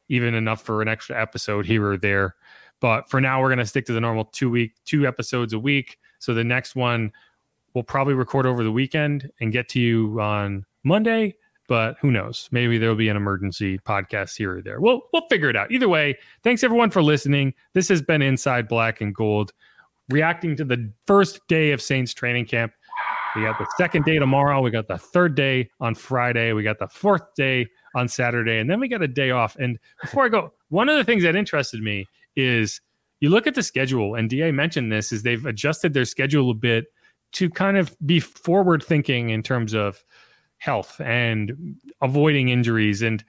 [0.09, 2.35] even enough for an extra episode here or there.
[2.81, 5.59] But for now, we're going to stick to the normal two week, two episodes a
[5.59, 5.99] week.
[6.19, 7.13] So the next one
[7.75, 11.35] we'll probably record over the weekend and get to you on Monday.
[11.69, 12.49] But who knows?
[12.51, 14.81] Maybe there'll be an emergency podcast here or there.
[14.81, 15.71] We'll we'll figure it out.
[15.71, 17.55] Either way, thanks everyone for listening.
[17.75, 19.53] This has been Inside Black and Gold,
[20.09, 22.73] reacting to the first day of Saints training camp
[23.37, 24.61] We got the second day tomorrow.
[24.61, 26.53] We got the third day on Friday.
[26.53, 28.59] We got the fourth day on Saturday.
[28.59, 29.57] And then we got a day off.
[29.57, 32.81] And before I go, one of the things that interested me is
[33.21, 36.55] you look at the schedule, and DA mentioned this, is they've adjusted their schedule a
[36.55, 36.87] bit
[37.33, 40.03] to kind of be forward thinking in terms of
[40.59, 43.03] health and avoiding injuries.
[43.03, 43.25] And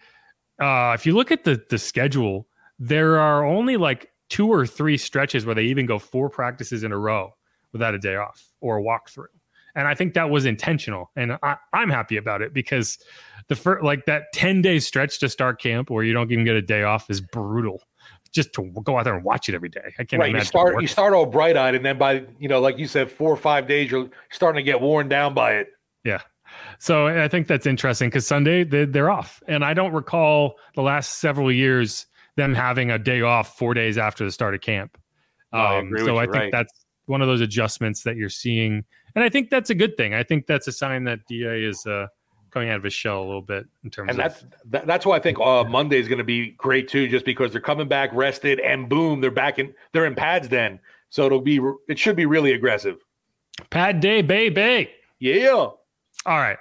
[0.60, 2.47] uh, if you look at the the schedule,
[2.80, 6.91] there are only like two or three stretches where they even go four practices in
[6.91, 7.34] a row
[7.74, 9.26] without a day off or a walkthrough.
[9.76, 11.11] And I think that was intentional.
[11.15, 12.97] And I, am happy about it because
[13.47, 16.55] the first, like that 10 day stretch to start camp where you don't even get
[16.55, 17.82] a day off is brutal.
[18.32, 19.93] Just to go out there and watch it every day.
[19.99, 22.61] I can't right, You start, you start all bright eyed, and then by, you know,
[22.61, 25.67] like you said, four or five days, you're starting to get worn down by it.
[26.05, 26.22] Yeah.
[26.80, 29.43] So I think that's interesting because Sunday they're off.
[29.47, 32.05] And I don't recall the last several years
[32.38, 34.97] them having a day off four days after the start of camp.
[35.53, 36.51] Um, I agree so I think right.
[36.51, 36.80] that's
[37.12, 38.84] one of those adjustments that you're seeing,
[39.14, 40.14] and I think that's a good thing.
[40.14, 42.07] I think that's a sign that Da is uh,
[42.49, 44.09] coming out of his shell a little bit in terms.
[44.09, 46.88] And of, that's that, that's why I think uh, Monday is going to be great
[46.88, 50.49] too, just because they're coming back rested, and boom, they're back in they're in pads
[50.49, 52.97] then, so it'll be it should be really aggressive.
[53.70, 54.89] Pad day, baby.
[55.20, 55.51] Yeah.
[55.51, 55.78] All
[56.26, 56.57] right.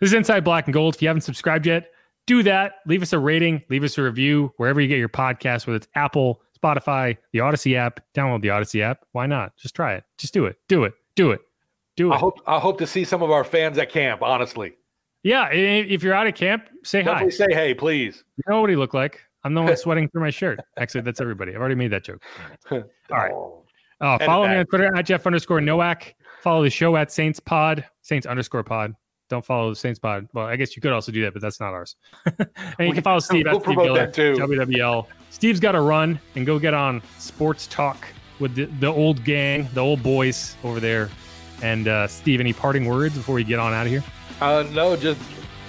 [0.00, 0.94] This is Inside Black and Gold.
[0.94, 1.90] If you haven't subscribed yet,
[2.26, 2.76] do that.
[2.86, 5.88] Leave us a rating, leave us a review wherever you get your podcast, whether it's
[5.94, 8.00] Apple, Spotify, the Audacy app.
[8.14, 9.04] Download the Audacy app.
[9.12, 9.56] Why not?
[9.56, 10.04] Just try it.
[10.18, 10.56] Just do it.
[10.68, 10.94] Do it.
[11.16, 11.40] Do it.
[11.96, 12.14] Do it.
[12.14, 14.22] I hope I hope to see some of our fans at camp.
[14.22, 14.74] Honestly.
[15.22, 17.36] Yeah, if you're out of camp, say Definitely hi.
[17.36, 18.24] Say hey, please.
[18.38, 19.20] You know what he looked like?
[19.44, 20.60] I'm the one sweating through my shirt.
[20.78, 21.52] Actually, that's everybody.
[21.52, 22.22] I've already made that joke.
[22.70, 23.32] All right.
[23.32, 23.64] Oh,
[24.00, 26.14] uh, follow me on Twitter at Jeff underscore Nowak.
[26.42, 28.94] Follow the show at Saints Pod, Saints underscore Pod.
[29.30, 30.28] Don't follow the Saints Pod.
[30.34, 31.94] Well, I guess you could also do that, but that's not ours.
[32.26, 34.34] and you can follow Steve we'll at Steve promote Miller, that too.
[34.34, 35.06] WWL.
[35.30, 38.04] Steve's got to run and go get on Sports Talk
[38.40, 41.08] with the, the old gang, the old boys over there.
[41.62, 44.02] And uh, Steve, any parting words before we get on out of here?
[44.40, 45.20] Uh, no, just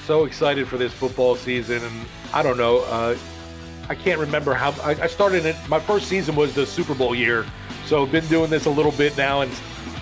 [0.06, 2.80] so excited for this football season, and I don't know.
[2.80, 3.16] Uh,
[3.90, 5.56] I can't remember how I, I started it.
[5.68, 7.46] My first season was the Super Bowl year,
[7.86, 9.52] so I've been doing this a little bit now, and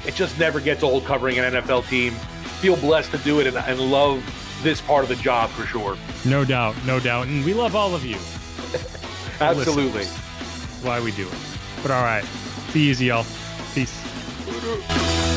[0.06, 2.14] it just never gets old covering an NFL team.
[2.60, 4.24] Feel blessed to do it, and, and love
[4.64, 5.98] this part of the job for sure.
[6.26, 8.16] No doubt, no doubt, and we love all of you.
[9.40, 11.38] Absolutely, That's why we do it.
[11.82, 12.26] But all right,
[12.74, 13.26] be easy, y'all.
[13.74, 15.29] Peace.